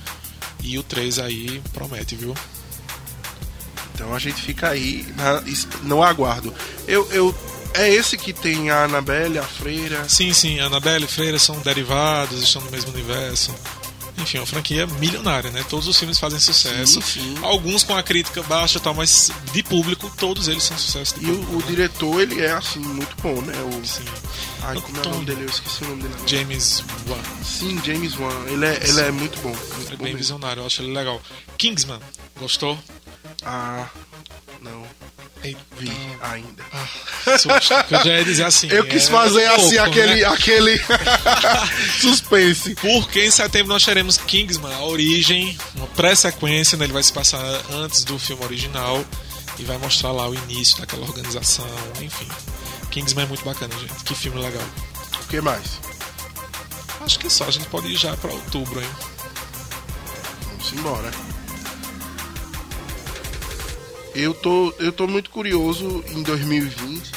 E 0.64 0.78
o 0.78 0.84
3 0.84 1.18
aí 1.18 1.62
promete, 1.74 2.16
viu? 2.16 2.36
Então 3.96 4.14
a 4.14 4.20
gente 4.20 4.42
fica 4.42 4.70
aí 4.70 5.06
na- 5.16 5.44
no 5.84 6.04
aguardo. 6.04 6.54
Eu, 6.88 7.10
eu, 7.12 7.36
é 7.74 7.90
esse 7.94 8.18
que 8.18 8.34
tem 8.34 8.70
a 8.70 8.84
Annabelle, 8.86 9.40
a 9.40 9.44
Freira. 9.44 10.08
Sim, 10.08 10.34
sim, 10.34 10.60
Annabelle 10.60 11.06
e 11.06 11.08
Freira 11.08 11.40
são 11.40 11.60
derivados, 11.62 12.42
estão 12.44 12.62
no 12.62 12.72
mesmo 12.72 12.92
universo. 12.92 13.54
Enfim, 14.18 14.38
é 14.38 14.42
uma 14.42 14.46
franquia 14.46 14.86
milionária, 14.86 15.50
né? 15.50 15.66
Todos 15.68 15.88
os 15.88 15.98
filmes 15.98 16.20
fazem 16.20 16.40
sucesso. 16.40 17.02
Sim, 17.02 17.36
sim. 17.36 17.40
Alguns 17.42 17.84
com 17.84 17.96
a 17.96 18.04
crítica 18.04 18.44
baixa 18.44 18.78
e 18.78 18.82
tal, 18.82 18.94
mas 18.94 19.32
de 19.52 19.64
público, 19.64 20.12
todos 20.18 20.48
eles 20.48 20.62
são 20.64 20.78
sucesso 20.78 21.16
E 21.20 21.26
o, 21.26 21.38
público. 21.40 21.54
o 21.54 21.60
né? 21.60 21.66
diretor, 21.68 22.22
ele 22.22 22.42
é 22.42 22.52
assim, 22.52 22.80
muito 22.80 23.16
bom, 23.22 23.42
né? 23.42 23.54
O, 23.64 23.86
Sim. 23.88 24.04
ai, 24.62 24.76
como 24.80 24.98
é 24.98 25.08
o 25.08 25.10
nome 25.12 25.26
dele? 25.26 25.44
Eu 25.44 25.50
esqueci 25.50 25.84
o 25.84 25.88
nome 25.88 26.04
dele 26.04 26.14
agora. 26.14 26.30
James 26.30 26.84
Wan. 27.08 27.18
Sim, 27.44 27.82
James 27.84 28.20
Wan. 28.20 28.46
Ele 28.48 28.66
é, 28.66 28.80
ele 28.88 29.00
é 29.02 29.12
muito 29.12 29.40
bom. 29.40 29.50
Muito 29.50 29.76
Ele 29.80 29.86
é 29.88 29.90
bom 29.92 30.04
bem 30.04 30.14
mesmo. 30.14 30.18
visionário, 30.20 30.62
eu 30.62 30.66
acho 30.68 30.82
ele 30.84 30.94
legal. 30.94 31.20
Kingsman, 31.58 32.00
gostou? 32.38 32.78
Ah, 33.44 33.88
não 34.62 34.84
Ainda. 36.22 36.64
Ah, 36.72 37.38
susto, 37.38 37.74
eu 37.90 38.04
já 38.04 38.18
ia 38.18 38.24
dizer 38.24 38.46
assim. 38.46 38.68
Eu 38.70 38.86
quis 38.86 39.08
é 39.08 39.12
fazer 39.12 39.48
louco, 39.50 39.66
assim, 39.66 39.76
né? 39.76 39.82
aquele, 39.82 40.26
aquele 40.26 40.82
suspense. 42.00 42.76
Porque 42.76 43.26
em 43.26 43.32
setembro 43.32 43.70
nós 43.70 43.84
teremos 43.84 44.18
Kingsman, 44.18 44.74
a 44.74 44.84
origem, 44.84 45.58
uma 45.76 45.88
pré-sequência, 45.88 46.78
né? 46.78 46.86
ele 46.86 46.94
vai 46.94 47.04
se 47.04 47.12
passar 47.12 47.42
antes 47.72 48.04
do 48.04 48.20
filme 48.20 48.44
original 48.44 49.04
e 49.58 49.64
vai 49.64 49.78
mostrar 49.78 50.12
lá 50.12 50.30
o 50.30 50.36
início 50.36 50.80
daquela 50.80 51.04
organização, 51.04 51.68
enfim. 52.02 52.28
Kingsman 52.92 53.26
é 53.26 53.28
muito 53.28 53.44
bacana, 53.44 53.74
gente. 53.80 54.04
Que 54.04 54.14
filme 54.14 54.40
legal. 54.40 54.64
O 55.24 55.28
que 55.28 55.42
mais? 55.42 55.80
Acho 57.02 57.18
que 57.18 57.30
só, 57.30 57.46
a 57.46 57.52
gente 57.52 57.66
pode 57.68 57.88
ir 57.88 57.96
já 57.96 58.16
pra 58.18 58.32
outubro, 58.32 58.80
hein? 58.80 58.90
Vamos 60.48 60.74
embora. 60.74 61.12
Eu 64.14 64.34
tô, 64.34 64.74
eu 64.80 64.92
tô 64.92 65.08
muito 65.08 65.30
curioso 65.30 66.04
em 66.10 66.22
2020 66.24 67.12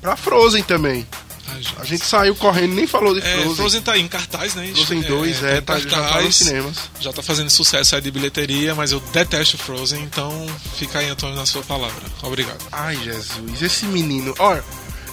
pra 0.00 0.16
Frozen 0.16 0.62
também. 0.62 1.06
Ai, 1.48 1.62
gente. 1.62 1.76
A 1.80 1.84
gente 1.84 2.04
saiu 2.04 2.34
correndo, 2.34 2.74
nem 2.74 2.86
falou 2.86 3.14
de 3.14 3.20
É, 3.20 3.34
Frozen. 3.34 3.54
Frozen. 3.54 3.82
tá 3.82 3.92
aí 3.92 4.00
em 4.02 4.08
cartaz, 4.08 4.54
né? 4.54 4.66
Frozen 4.74 5.02
2, 5.02 5.42
é, 5.44 5.60
tá 5.60 5.74
tá, 5.74 5.78
em 5.78 5.82
já 5.82 5.90
tá 5.90 5.96
nos 5.98 6.10
cartaz. 6.12 6.36
cinemas. 6.36 6.76
Já 7.00 7.12
tá 7.12 7.22
fazendo 7.22 7.50
sucesso 7.50 7.94
aí 7.94 8.00
de 8.02 8.10
bilheteria, 8.10 8.74
mas 8.74 8.92
eu 8.92 9.00
detesto 9.12 9.56
Frozen, 9.58 10.02
então 10.02 10.46
fica 10.76 10.98
aí, 10.98 11.08
Antônio, 11.08 11.36
na 11.36 11.46
sua 11.46 11.62
palavra. 11.62 12.02
Obrigado. 12.22 12.58
Ai, 12.72 12.96
Jesus, 12.96 13.62
esse 13.62 13.84
menino. 13.86 14.34
Olha, 14.38 14.64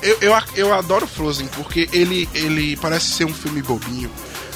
eu, 0.01 0.17
eu, 0.21 0.33
eu 0.55 0.73
adoro 0.73 1.05
Frozen 1.05 1.47
porque 1.49 1.87
ele, 1.93 2.27
ele 2.33 2.75
parece 2.77 3.11
ser 3.11 3.25
um 3.25 3.33
filme 3.33 3.61
bobinho, 3.61 4.09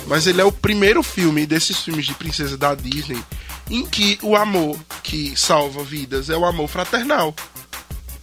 mas 0.07 0.25
ele 0.27 0.41
é 0.41 0.45
o 0.45 0.51
primeiro 0.51 1.03
filme 1.03 1.45
desses 1.45 1.77
filmes 1.77 2.05
de 2.05 2.13
princesa 2.15 2.57
da 2.57 2.73
Disney 2.73 3.21
em 3.69 3.85
que 3.85 4.17
o 4.21 4.35
amor 4.35 4.77
que 5.03 5.35
salva 5.35 5.83
vidas 5.83 6.29
é 6.29 6.37
o 6.37 6.45
amor 6.45 6.67
fraternal. 6.67 7.35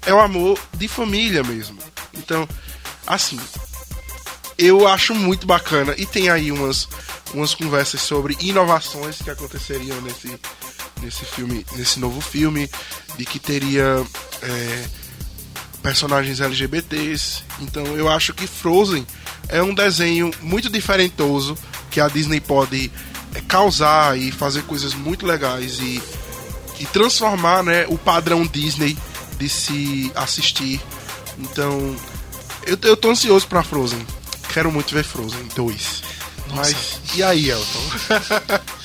É 0.06 0.12
o 0.12 0.20
amor 0.20 0.58
de 0.74 0.88
família 0.88 1.42
mesmo. 1.42 1.78
Então, 2.14 2.48
assim, 3.06 3.38
eu 4.56 4.86
acho 4.86 5.14
muito 5.14 5.46
bacana 5.46 5.94
e 5.96 6.06
tem 6.06 6.28
aí 6.28 6.52
umas, 6.52 6.88
umas 7.32 7.54
conversas 7.54 8.00
sobre 8.00 8.36
inovações 8.40 9.20
que 9.20 9.30
aconteceriam 9.30 10.00
nesse, 10.00 10.38
nesse 11.02 11.24
filme, 11.24 11.66
nesse 11.72 11.98
novo 11.98 12.20
filme, 12.20 12.70
de 13.16 13.24
que 13.24 13.38
teria 13.38 14.04
é, 14.42 14.84
personagens 15.82 16.40
LGBTs. 16.40 17.42
Então 17.60 17.84
eu 17.96 18.08
acho 18.08 18.32
que 18.32 18.46
Frozen 18.46 19.06
é 19.48 19.62
um 19.62 19.74
desenho 19.74 20.30
muito 20.40 20.70
diferentoso 20.70 21.56
que 21.90 22.00
a 22.00 22.08
Disney 22.08 22.40
pode 22.40 22.90
causar 23.42 24.18
e 24.18 24.30
fazer 24.30 24.62
coisas 24.62 24.94
muito 24.94 25.26
legais 25.26 25.78
e, 25.80 26.02
e 26.78 26.86
transformar 26.86 27.62
né, 27.62 27.86
o 27.88 27.98
padrão 27.98 28.46
Disney 28.46 28.96
de 29.38 29.48
se 29.48 30.12
assistir. 30.14 30.80
Então 31.38 31.96
eu, 32.66 32.78
eu 32.82 32.96
tô 32.96 33.10
ansioso 33.10 33.46
pra 33.46 33.62
Frozen. 33.62 34.04
Quero 34.52 34.70
muito 34.70 34.94
ver 34.94 35.04
Frozen 35.04 35.48
2. 35.54 36.02
Mas 36.54 37.00
e 37.14 37.22
aí, 37.22 37.50
Elton? 37.50 37.82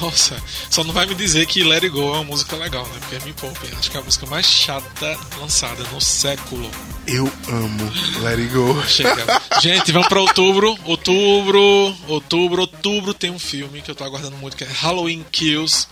Nossa, 0.00 0.40
só 0.70 0.84
não 0.84 0.92
vai 0.92 1.06
me 1.06 1.14
dizer 1.14 1.46
que 1.46 1.64
Let 1.64 1.82
It 1.84 1.88
Go 1.88 2.00
é 2.00 2.16
uma 2.16 2.24
música 2.24 2.56
legal, 2.56 2.86
né? 2.86 2.98
Porque 3.00 3.16
é 3.16 3.20
Me 3.20 3.32
Poupe. 3.32 3.68
Acho 3.76 3.90
que 3.90 3.96
é 3.96 4.00
a 4.00 4.02
música 4.02 4.26
mais 4.26 4.46
chata 4.46 5.18
lançada 5.38 5.82
no 5.92 6.00
século. 6.00 6.70
Eu 7.06 7.30
amo 7.48 7.92
Let 8.20 8.38
It 8.38 8.52
Go. 8.52 8.82
Chega. 8.86 9.42
Gente, 9.60 9.90
vamos 9.90 10.08
pra 10.08 10.20
outubro. 10.20 10.78
Outubro, 10.84 11.96
outubro, 12.06 12.62
outubro 12.62 13.14
tem 13.14 13.30
um 13.30 13.38
filme 13.38 13.82
que 13.82 13.90
eu 13.90 13.94
tô 13.94 14.04
aguardando 14.04 14.36
muito, 14.36 14.56
que 14.56 14.64
é 14.64 14.68
Halloween 14.68 15.24
Kills. 15.32 15.88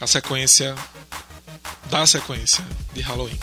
A 0.00 0.06
sequência 0.06 0.74
da 1.90 2.06
sequência 2.06 2.64
de 2.92 3.00
Halloween. 3.00 3.38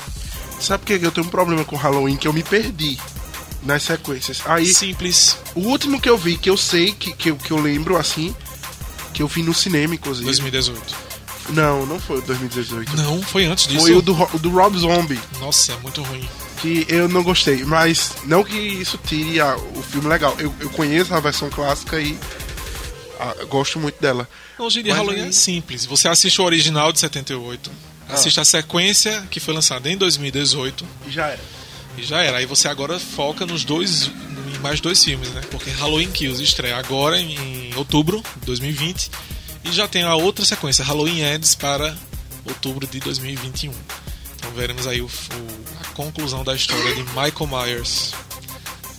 Sabe 0.59 0.85
por 0.85 0.99
que 0.99 1.05
eu 1.05 1.11
tenho 1.11 1.27
um 1.27 1.29
problema 1.29 1.65
com 1.65 1.75
Halloween? 1.75 2.15
Que 2.15 2.27
eu 2.27 2.33
me 2.33 2.43
perdi 2.43 2.97
nas 3.63 3.83
sequências. 3.83 4.41
Aí, 4.45 4.67
Simples. 4.73 5.37
o 5.55 5.61
último 5.61 5.99
que 5.99 6.09
eu 6.09 6.17
vi, 6.17 6.37
que 6.37 6.49
eu 6.49 6.55
sei, 6.55 6.91
que, 6.93 7.11
que, 7.13 7.33
que 7.33 7.51
eu 7.51 7.59
lembro 7.59 7.97
assim, 7.97 8.33
que 9.15 9.21
eu 9.23 9.27
vi 9.27 9.41
no 9.41 9.53
cinema, 9.53 9.95
inclusive. 9.95 10.25
2018. 10.25 10.95
Não, 11.49 11.85
não 11.85 11.99
foi 11.99 12.17
o 12.19 12.21
2018. 12.21 12.95
Não, 12.97 13.21
foi 13.21 13.45
antes 13.45 13.67
disso. 13.67 13.81
Foi 13.85 13.95
o 13.95 14.01
do, 14.01 14.13
o 14.35 14.39
do 14.39 14.49
Rob 14.49 14.77
Zombie, 14.77 15.19
Nossa, 15.39 15.71
é 15.73 15.77
muito 15.77 16.01
ruim. 16.03 16.27
que 16.61 16.85
eu 16.89 17.07
não 17.07 17.23
gostei. 17.23 17.63
Mas 17.63 18.11
não 18.25 18.43
que 18.43 18.57
isso 18.57 18.99
tire 19.05 19.39
a- 19.39 19.55
o 19.55 19.81
filme 19.83 20.07
legal. 20.09 20.35
Eu, 20.39 20.53
eu 20.59 20.69
conheço 20.71 21.13
a 21.13 21.19
versão 21.19 21.49
clássica 21.49 21.99
e 22.01 22.17
ah, 23.19 23.45
gosto 23.47 23.79
muito 23.79 24.01
dela. 24.01 24.27
Hoje 24.57 24.79
em 24.79 24.83
dia 24.83 24.93
Mas 24.95 25.01
Halloween 25.05 25.29
é 25.29 25.31
simples. 25.31 25.85
Você 25.85 26.07
assiste 26.07 26.41
o 26.41 26.43
original 26.45 26.91
de 26.91 26.99
78, 26.99 27.71
assiste 28.09 28.39
a 28.39 28.45
sequência 28.45 29.25
que 29.31 29.39
foi 29.39 29.53
lançada 29.53 29.89
em 29.89 29.95
2018 29.97 30.85
E 31.07 31.11
já 31.11 31.27
era. 31.27 31.39
e 31.97 32.03
já 32.03 32.21
era. 32.23 32.37
Aí 32.37 32.45
você 32.45 32.67
agora 32.67 32.99
foca 32.99 33.45
nos 33.45 33.63
dois, 33.63 34.09
mais 34.65 34.81
dois 34.81 35.03
filmes, 35.03 35.29
né? 35.29 35.41
Porque 35.51 35.69
Halloween 35.69 36.09
Kills 36.11 36.41
estreia 36.43 36.75
agora 36.77 37.19
em, 37.19 37.71
outubro 37.75 38.23
de 38.39 38.45
2020 38.47 39.11
e 39.63 39.71
já 39.71 39.87
tem 39.87 40.01
a 40.03 40.15
outra 40.15 40.43
sequência, 40.43 40.83
Halloween 40.83 41.21
Ends, 41.21 41.53
para 41.53 41.95
outubro 42.47 42.87
de 42.87 42.99
2021. 42.99 43.71
Então 44.35 44.51
veremos 44.53 44.87
aí 44.87 45.01
o, 45.01 45.05
o- 45.05 45.65
a 45.81 45.93
conclusão 45.93 46.43
da 46.43 46.55
história 46.55 46.95
de 46.95 47.03
Michael 47.03 47.47
Myers. 47.47 48.13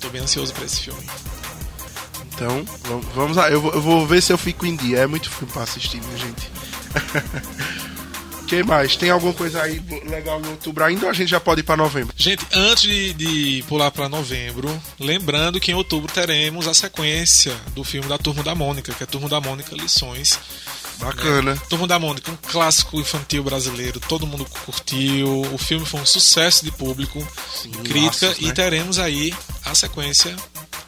Tô 0.00 0.08
bem 0.10 0.22
ansioso 0.22 0.52
para 0.54 0.64
esse 0.66 0.82
filme. 0.82 1.02
Então, 2.32 2.64
vamos- 3.14 3.36
lá. 3.36 3.50
Eu 3.50 3.60
vou, 3.60 4.06
ver 4.06 4.22
se 4.22 4.32
eu 4.32 4.38
fico 4.38 4.66
em 4.66 4.76
dia. 4.76 4.98
É 4.98 5.06
muito 5.08 5.28
filme 5.28 5.52
pra 5.52 5.62
assistir, 5.64 6.00
minha 6.00 6.16
gente. 6.18 6.50
que 8.46 8.62
mais? 8.62 8.96
Tem 8.96 9.10
alguma 9.10 9.32
coisa 9.32 9.62
aí 9.62 9.82
legal 10.06 10.40
em 10.40 10.48
outubro 10.48 10.84
ainda 10.84 11.06
ou 11.06 11.10
a 11.10 11.14
gente 11.14 11.28
já 11.28 11.40
pode 11.40 11.60
ir 11.60 11.64
pra 11.64 11.76
novembro? 11.76 12.14
Gente, 12.16 12.46
antes 12.52 12.82
de, 12.82 13.12
de 13.12 13.64
pular 13.68 13.90
para 13.90 14.08
novembro, 14.08 14.68
lembrando 14.98 15.60
que 15.60 15.70
em 15.70 15.74
outubro 15.74 16.10
teremos 16.12 16.66
a 16.68 16.74
sequência 16.74 17.54
do 17.74 17.84
filme 17.84 18.08
da 18.08 18.16
Turma 18.16 18.42
da 18.42 18.54
Mônica, 18.54 18.92
que 18.94 19.02
é 19.02 19.06
Turma 19.06 19.28
da 19.28 19.40
Mônica 19.40 19.74
Lições. 19.74 20.38
Bacana. 20.98 21.56
Turma 21.68 21.86
da 21.86 21.98
Mônica, 21.98 22.30
um 22.30 22.36
clássico 22.36 22.98
infantil 22.98 23.44
brasileiro, 23.44 24.00
todo 24.00 24.26
mundo 24.26 24.46
curtiu. 24.64 25.42
O 25.52 25.58
filme 25.58 25.84
foi 25.84 26.00
um 26.00 26.06
sucesso 26.06 26.64
de 26.64 26.72
público, 26.72 27.18
de 27.62 27.78
crítica, 27.78 28.28
laços, 28.28 28.42
e 28.42 28.46
né? 28.46 28.52
teremos 28.52 28.98
aí 28.98 29.34
a 29.64 29.74
sequência 29.74 30.34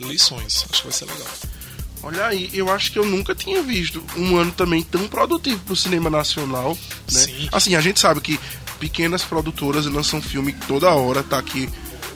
Lições. 0.00 0.64
Acho 0.70 0.82
que 0.82 0.88
vai 0.88 0.92
ser 0.92 1.04
legal. 1.06 1.57
Olha 2.02 2.26
aí, 2.26 2.50
eu 2.52 2.70
acho 2.70 2.92
que 2.92 2.98
eu 2.98 3.04
nunca 3.04 3.34
tinha 3.34 3.62
visto 3.62 4.02
um 4.16 4.36
ano 4.36 4.52
também 4.52 4.82
tão 4.82 5.08
produtivo 5.08 5.58
pro 5.64 5.76
cinema 5.76 6.08
nacional, 6.08 6.76
né? 7.10 7.20
Sim. 7.20 7.48
Assim, 7.50 7.74
a 7.74 7.80
gente 7.80 7.98
sabe 7.98 8.20
que 8.20 8.38
pequenas 8.78 9.22
produtoras 9.24 9.86
lançam 9.86 10.22
filme 10.22 10.52
toda 10.66 10.90
hora, 10.90 11.22
tá 11.22 11.38
aqui 11.38 11.68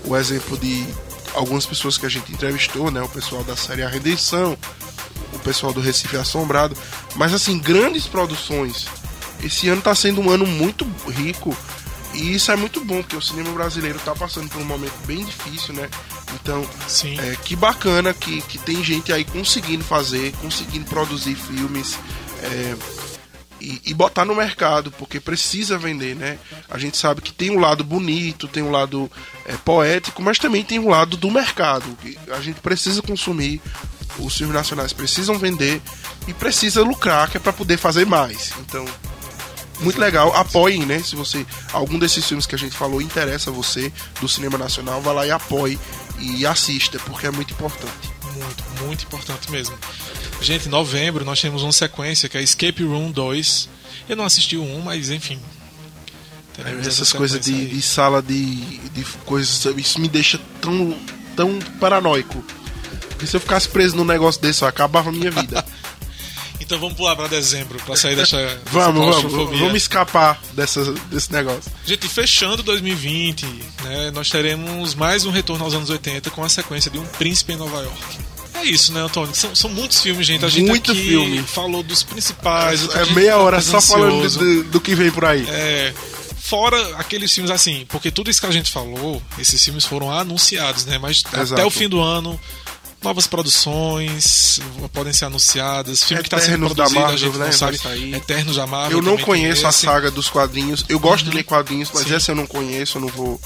o 0.05 0.17
exemplo 0.17 0.57
de 0.57 0.87
algumas 1.35 1.67
pessoas 1.67 1.99
que 1.99 2.07
a 2.07 2.09
gente 2.09 2.33
entrevistou, 2.33 2.91
né? 2.91 3.03
O 3.03 3.09
pessoal 3.09 3.43
da 3.45 3.57
série 3.57 3.83
A 3.83 3.89
Redenção, 3.89 4.57
o 5.33 5.39
pessoal 5.41 5.73
do 5.73 5.81
Recife 5.81 6.17
Assombrado, 6.17 6.77
mas 7.17 7.35
assim, 7.35 7.59
grandes 7.59 8.07
produções. 8.07 8.87
Esse 9.43 9.69
ano 9.69 9.83
tá 9.83 9.95
sendo 9.95 10.21
um 10.21 10.31
ano 10.31 10.47
muito 10.47 10.87
rico 11.09 11.57
e 12.15 12.35
isso 12.35 12.53
é 12.53 12.57
muito 12.57 12.85
bom, 12.85 13.03
porque 13.03 13.17
o 13.17 13.23
cinema 13.23 13.51
brasileiro 13.53 13.99
tá 14.01 14.15
passando 14.15 14.49
por 14.49 14.61
um 14.61 14.65
momento 14.65 14.95
bem 15.07 15.25
difícil, 15.25 15.75
né? 15.75 15.89
Então, 16.35 16.67
Sim. 16.87 17.19
é, 17.19 17.37
que 17.37 17.57
bacana 17.57 18.13
que, 18.13 18.43
que 18.43 18.59
tem 18.59 18.83
gente 18.85 19.13
aí 19.13 19.25
conseguindo 19.25 19.85
fazer, 19.85 20.33
conseguindo 20.41 20.85
produzir 20.87 21.35
filmes 21.35 21.99
é, 22.43 22.77
e, 23.61 23.81
e 23.87 23.95
botar 23.95 24.25
no 24.25 24.35
mercado, 24.35 24.91
porque 24.91 25.21
precisa 25.21 25.79
vender, 25.79 26.17
né? 26.17 26.39
A 26.69 26.77
gente 26.77 26.97
sabe 26.99 27.23
que 27.23 27.33
tem 27.33 27.51
um 27.51 27.61
lado 27.61 27.85
bonito, 27.85 28.49
tem 28.49 28.63
um 28.63 28.71
lado 28.71 29.11
é, 29.47 29.55
poético, 29.65 30.21
mas 30.21 30.39
também 30.39 30.65
tem 30.65 30.79
um 30.79 30.89
lado 30.89 31.17
do 31.17 31.31
mercado. 31.31 31.97
A 32.33 32.41
gente 32.41 32.61
precisa 32.61 33.01
consumir, 33.01 33.61
os 34.19 34.37
filmes 34.37 34.55
nacionais 34.55 34.93
precisam 34.93 35.39
vender 35.39 35.81
e 36.27 36.35
precisa 36.35 36.83
lucrar, 36.83 37.31
que 37.31 37.37
é 37.37 37.41
para 37.41 37.53
poder 37.53 37.79
fazer 37.79 38.05
mais. 38.05 38.53
Então, 38.61 38.85
muito 39.81 39.99
legal, 39.99 40.35
apoiem, 40.37 40.87
né? 40.87 41.01
Se 41.01 41.17
você 41.17 41.45
algum 41.73 41.99
desses 41.99 42.27
filmes 42.27 42.47
que 42.47 42.55
a 42.55 42.59
gente 42.59 42.77
falou 42.77 43.01
interessa 43.01 43.51
a 43.51 43.53
você 43.53 43.93
do 44.21 44.29
cinema 44.29 44.57
nacional, 44.59 45.01
vá 45.01 45.13
lá 45.13 45.27
e 45.27 45.31
apoie 45.31 45.79
e 46.19 46.47
assista, 46.47 46.99
porque 47.01 47.27
é 47.27 47.31
muito 47.31 47.53
importante. 47.53 48.13
Muito, 48.35 48.87
muito 48.87 49.05
importante 49.05 49.51
mesmo. 49.51 49.77
Gente, 50.41 50.67
em 50.67 50.71
novembro 50.71 51.25
nós 51.25 51.41
temos 51.41 51.63
uma 51.63 51.73
sequência 51.73 52.29
que 52.29 52.39
é 52.39 52.43
Escape 52.43 52.83
Room 52.85 53.11
2. 53.11 53.69
Eu 54.09 54.17
não 54.17 54.25
assisti 54.25 54.57
o 54.57 54.63
1, 54.63 54.81
mas 54.83 55.11
enfim. 55.11 55.39
Essas 56.87 57.13
coisas 57.13 57.41
de, 57.41 57.67
de 57.67 57.83
sala 57.83 58.21
de, 58.21 58.79
de 58.91 59.05
coisas, 59.25 59.65
isso 59.77 59.99
me 60.01 60.09
deixa 60.09 60.39
tão, 60.61 60.97
tão 61.35 61.59
paranoico. 61.81 62.45
Porque 63.09 63.27
se 63.27 63.37
eu 63.37 63.41
ficasse 63.41 63.69
preso 63.69 63.97
num 63.97 64.05
negócio 64.05 64.41
desse, 64.41 64.63
eu 64.63 64.69
acabava 64.69 65.09
a 65.09 65.13
minha 65.13 65.31
vida. 65.31 65.65
Então 66.73 66.81
vamos 66.81 66.97
pular 66.97 67.15
pra 67.15 67.27
dezembro, 67.27 67.79
pra 67.85 67.95
sair 67.95 68.17
dessa, 68.17 68.39
dessa 68.41 68.61
vamos, 68.71 69.23
vamos, 69.23 69.59
vamos 69.61 69.75
escapar 69.75 70.41
dessa, 70.55 70.91
desse 71.11 71.31
negócio. 71.31 71.71
Gente, 71.85 72.09
fechando 72.09 72.63
2020, 72.63 73.45
né, 73.83 74.11
nós 74.11 74.31
teremos 74.31 74.95
mais 74.95 75.27
um 75.27 75.31
retorno 75.31 75.67
aos 75.67 75.75
anos 75.75 75.91
80 75.91 76.31
com 76.31 76.43
a 76.43 76.49
sequência 76.49 76.91
de 76.91 76.99
Um 76.99 77.05
Príncipe 77.05 77.53
em 77.53 77.57
Nova 77.57 77.83
York. 77.83 78.19
É 78.55 78.65
isso, 78.65 78.91
né, 78.95 79.03
Antônio? 79.03 79.35
São, 79.35 79.55
são 79.55 79.69
muitos 79.69 80.01
filmes, 80.01 80.27
gente. 80.27 80.47
A 80.47 80.49
gente 80.49 80.67
Muito 80.67 80.93
aqui 80.93 81.09
filme. 81.09 81.43
falou 81.43 81.83
dos 81.83 82.03
principais. 82.03 82.89
É 82.89 83.05
gente 83.05 83.15
meia 83.17 83.33
tá 83.33 83.39
hora 83.39 83.61
só 83.61 83.79
falando 83.79 84.31
do, 84.31 84.65
do 84.65 84.81
que 84.81 84.95
vem 84.95 85.11
por 85.11 85.27
aí. 85.27 85.45
É, 85.51 85.93
fora 86.39 86.97
aqueles 86.97 87.31
filmes 87.35 87.51
assim, 87.51 87.85
porque 87.91 88.11
tudo 88.11 88.31
isso 88.31 88.41
que 88.41 88.47
a 88.47 88.51
gente 88.51 88.73
falou, 88.73 89.23
esses 89.39 89.63
filmes 89.63 89.85
foram 89.85 90.11
anunciados, 90.11 90.87
né? 90.87 90.97
Mas 90.97 91.23
até 91.27 91.43
Exato. 91.43 91.67
o 91.67 91.71
fim 91.71 91.89
do 91.89 92.01
ano, 92.01 92.41
novas 93.03 93.27
produções 93.27 94.61
podem 94.93 95.13
ser 95.13 95.27
anunciadas. 95.27 96.05
Filme 96.05 96.23
que 96.23 96.29
está 96.29 96.39
sendo 96.39 96.67
Eternos 96.67 96.75
da 96.75 96.85
produzido, 96.85 96.99
a 96.99 97.03
Marvel, 97.03 97.19
gente 97.19 97.39
né, 97.39 97.47
não 97.47 97.53
sabe. 97.53 98.15
Eternos 98.15 98.57
da 98.57 98.67
Marvel. 98.67 98.99
Eu 98.99 99.03
não 99.03 99.17
tem 99.17 99.25
conheço 99.25 99.67
a 99.67 99.73
saga 99.73 100.11
dos 100.11 100.29
quadrinhos. 100.29 100.85
Eu 100.89 100.99
gosto 100.99 101.25
de 101.25 101.37
ler 101.37 101.45
quadrinhos, 101.45 101.91
mas 101.93 102.05
Sim. 102.05 102.15
essa 102.15 102.31
eu 102.31 102.37
não 102.37 102.47
conheço, 102.47 102.99
eu 102.99 103.03
não 103.03 103.09
vou, 103.09 103.41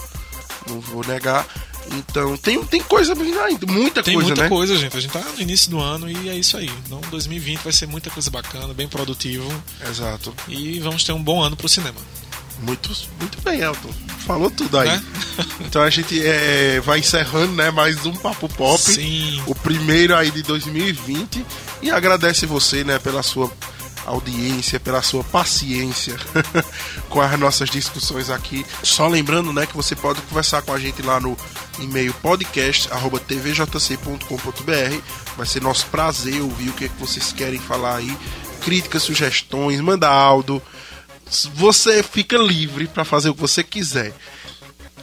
não 0.69 0.81
vou 0.81 1.05
negar. 1.07 1.47
Então, 1.93 2.37
tem, 2.37 2.63
tem 2.65 2.83
coisa 2.83 3.13
ainda, 3.13 3.67
muita 3.67 4.03
Tem 4.03 4.15
coisa, 4.15 4.29
muita 4.29 4.43
né? 4.43 4.49
coisa, 4.49 4.77
gente. 4.77 4.97
A 4.97 5.01
gente 5.01 5.13
tá 5.13 5.21
no 5.21 5.41
início 5.41 5.71
do 5.71 5.81
ano 5.81 6.11
e 6.11 6.29
é 6.29 6.37
isso 6.37 6.57
aí. 6.57 6.71
Então, 6.85 7.01
2020 7.11 7.61
vai 7.61 7.73
ser 7.73 7.87
muita 7.87 8.11
coisa 8.11 8.29
bacana, 8.31 8.75
bem 8.75 8.89
produtivo. 8.89 9.47
Exato. 9.89 10.35
E 10.49 10.81
vamos 10.81 11.05
ter 11.05 11.13
um 11.13 11.23
bom 11.23 11.43
ano 11.43 11.57
pro 11.57 11.69
cinema. 11.69 12.01
Muito, 12.61 12.91
muito 13.21 13.41
bem, 13.43 13.61
Elton. 13.61 13.91
Falou 14.27 14.51
tudo 14.51 14.79
aí. 14.79 14.89
Né? 14.89 15.05
Então 15.61 15.83
a 15.83 15.91
gente 15.91 16.19
é, 16.25 16.81
vai 16.81 17.01
encerrando, 17.01 17.53
né? 17.53 17.71
Mais 17.71 18.07
um 18.07 18.13
Papo 18.13 18.49
Pop. 18.49 18.81
Sim. 18.81 19.43
O 19.47 19.55
primeiro 19.55 20.17
aí 20.17 20.31
de 20.31 20.43
2020. 20.43 21.45
E 21.83 21.91
agradece 21.91 22.47
você, 22.47 22.83
né? 22.83 22.99
Pela 22.99 23.23
sua 23.23 23.53
audiência, 24.07 24.81
pela 24.81 25.03
sua 25.03 25.23
paciência 25.25 26.17
com 27.11 27.21
as 27.21 27.39
nossas 27.39 27.69
discussões 27.69 28.31
aqui. 28.31 28.65
Só 28.83 29.07
lembrando, 29.09 29.53
né, 29.53 29.67
que 29.67 29.77
você 29.77 29.95
pode 29.95 30.23
conversar 30.23 30.63
com 30.63 30.73
a 30.73 30.79
gente 30.79 31.03
lá 31.03 31.21
no 31.21 31.37
e-mail 31.81 32.15
podcast@tvjc.com.br. 32.15 35.03
Vai 35.37 35.47
ser 35.47 35.61
nosso 35.61 35.85
prazer 35.87 36.41
ouvir 36.41 36.71
o 36.71 36.73
que, 36.73 36.87
é 36.87 36.89
que 36.89 36.99
vocês 36.99 37.31
querem 37.33 37.59
falar 37.59 37.97
aí, 37.97 38.17
críticas, 38.63 39.03
sugestões, 39.03 39.79
manda 39.81 40.09
áudio. 40.09 40.63
Você 41.55 42.03
fica 42.03 42.39
livre 42.39 42.87
para 42.87 43.05
fazer 43.05 43.31
o 43.31 43.35
que 43.35 43.41
você 43.41 43.65
quiser. 43.65 44.13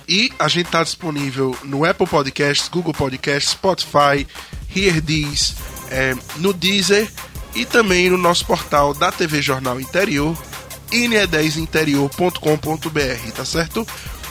E 0.08 0.32
a 0.38 0.48
gente 0.48 0.68
está 0.68 0.84
disponível 0.84 1.58
no 1.64 1.86
Apple 1.86 2.08
Podcasts, 2.08 2.68
Google 2.68 2.94
Podcasts, 2.94 3.52
Spotify, 3.52 4.28
Here 4.76 5.02
é, 5.90 6.16
no 6.38 6.52
Deezer 6.52 7.10
e 7.56 7.66
também 7.66 8.10
no 8.10 8.18
nosso 8.18 8.46
portal 8.46 8.94
da 8.94 9.12
TV 9.12 9.42
Jornal 9.42 9.80
Interior, 9.80 10.38
ine10interior.com.br, 10.92 13.32
tá 13.36 13.46
certo? 13.46 13.88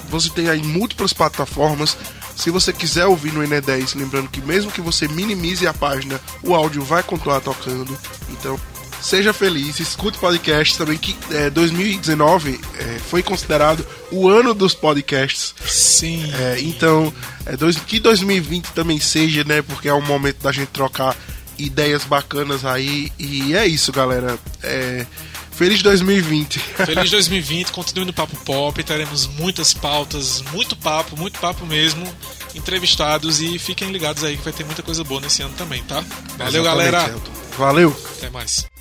Você 0.09 0.28
tem 0.30 0.49
aí 0.49 0.62
múltiplas 0.62 1.12
plataformas. 1.12 1.97
Se 2.36 2.51
você 2.51 2.72
quiser 2.72 3.07
ouvir 3.07 3.32
no 3.32 3.43
INE10, 3.43 3.97
lembrando 3.97 4.28
que 4.28 4.40
mesmo 4.40 4.70
que 4.70 4.80
você 4.80 5.09
minimize 5.09 5.66
a 5.66 5.72
página, 5.72 6.20
o 6.43 6.55
áudio 6.55 6.82
vai 6.82 7.03
continuar 7.03 7.40
tocando. 7.40 7.99
Então, 8.28 8.59
seja 9.03 9.32
feliz, 9.32 9.80
escute 9.80 10.18
podcast 10.18 10.78
também, 10.78 10.96
que 10.96 11.16
é, 11.32 11.50
2019 11.50 12.61
é, 12.78 12.98
foi 12.98 13.22
considerado 13.22 13.84
o 14.11 14.28
ano 14.28 14.55
dos 14.55 14.74
podcasts. 14.74 15.55
Sim. 15.66 16.32
É, 16.32 16.61
então, 16.61 17.12
é, 17.44 17.57
dois, 17.57 17.76
que 17.76 17.98
2020 17.98 18.66
também 18.68 19.00
seja, 19.00 19.44
né? 19.44 19.61
Porque 19.62 19.88
é 19.88 19.94
um 19.94 20.05
momento 20.05 20.42
da 20.42 20.53
gente 20.53 20.68
trocar 20.68 21.16
ideias 21.59 22.05
bacanas 22.05 22.64
aí. 22.64 23.12
E 23.18 23.55
é 23.55 23.66
isso, 23.66 23.92
galera. 23.92 24.38
É, 24.62 25.07
feliz 25.50 25.82
2020. 25.82 26.59
Feliz 26.59 27.11
2020, 27.12 27.72
continue 27.72 28.05
no 28.05 28.12
Papo 28.12 28.36
Pop, 28.44 28.82
teremos 28.82 29.26
muitas 29.26 29.74
pautas, 29.74 30.42
muito 30.53 30.76
papo, 30.76 31.16
muito 31.16 31.38
papo 31.38 31.66
mesmo, 31.66 32.07
entrevistados 32.55 33.40
e 33.40 33.59
fiquem 33.59 33.90
ligados 33.90 34.24
aí 34.24 34.36
que 34.36 34.44
vai 34.44 34.53
ter 34.53 34.64
muita 34.64 34.82
coisa 34.82 35.03
boa 35.05 35.20
nesse 35.20 35.42
ano 35.42 35.55
também, 35.57 35.82
tá? 35.82 36.03
Valeu, 36.36 36.62
Exatamente, 36.62 36.64
galera. 36.64 37.12
Elton. 37.12 37.32
Valeu. 37.59 37.96
Até 38.16 38.30
mais. 38.30 38.72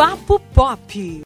Papo 0.00 0.40
Pop. 0.54 1.18